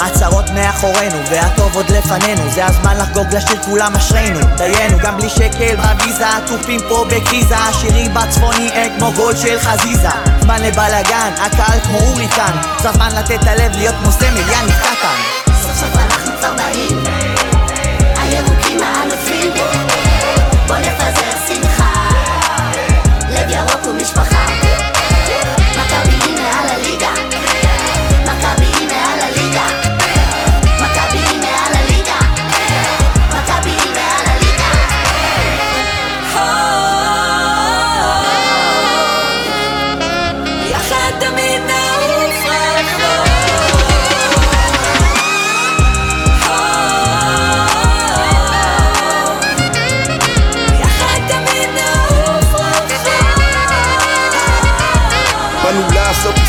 [0.00, 4.40] הצהרות מאחורינו, והטוב עוד לפנינו זה הזמן לחגוג לשיר כולם אשרינו.
[4.56, 10.08] דיינו, גם בלי שקל בוויזה התופים פה בקריזה השירים בצפוני הם כמו גול של חזיזה.
[10.40, 15.74] זמן לבלאגן, הקהל כמו הוריקן זה הזמן לתת הלב להיות כמו סמל, יאניק קטן סוף
[15.80, 16.85] סוף אנחנו כבר באים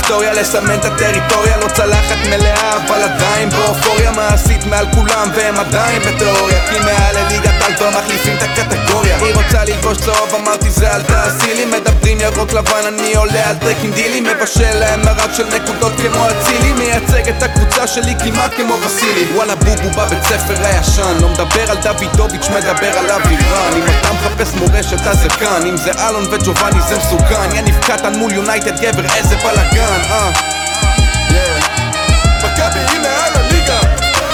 [0.07, 1.57] היסטוריה, לסמן את הטריטוריה.
[1.57, 6.67] לא צלחת מלאה, אבל עדיין באופוריה מעשית מעל כולם והם עדיין בתיאוריה.
[6.69, 9.17] כי מעל לליגת על מחליפים את הקטגוריה.
[9.17, 13.55] היא רוצה ללבוש צהוב, אמרתי זה אל תעשי לי מדברים ירוק לבן, אני עולה על
[13.55, 16.73] טרקים דילי מבשל להם מרק של נקודות כמו אצילי.
[16.73, 19.25] מייצג את הקבוצה שלי כמעט כמו וסילי.
[19.35, 21.17] וואלה בובו בבית ספר הישן.
[21.21, 23.73] לא מדבר על דוידוביץ', מדבר על אבירן.
[23.73, 25.65] אם אתה מחפש מורשת אז זה כאן.
[25.65, 27.55] אם זה אלון וג'ובאני זה מסוכן.
[27.55, 29.96] יניב קטן מול יונייטד גבר איזה בלאגן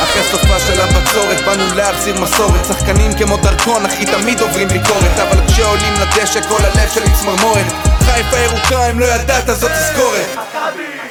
[0.04, 2.66] אחרי סופה של הבצורת באנו להחזיר מסורת.
[2.66, 5.20] שחקנים כמו דרכון אחי תמיד עוברים ביקורת.
[5.20, 7.66] אבל כשעולים לדשא כל הלב שלי צמרמורת.
[8.00, 10.30] חיפה ירוקה אם לא ידעת זאת תזכורת.
[10.32, 11.03] מכבי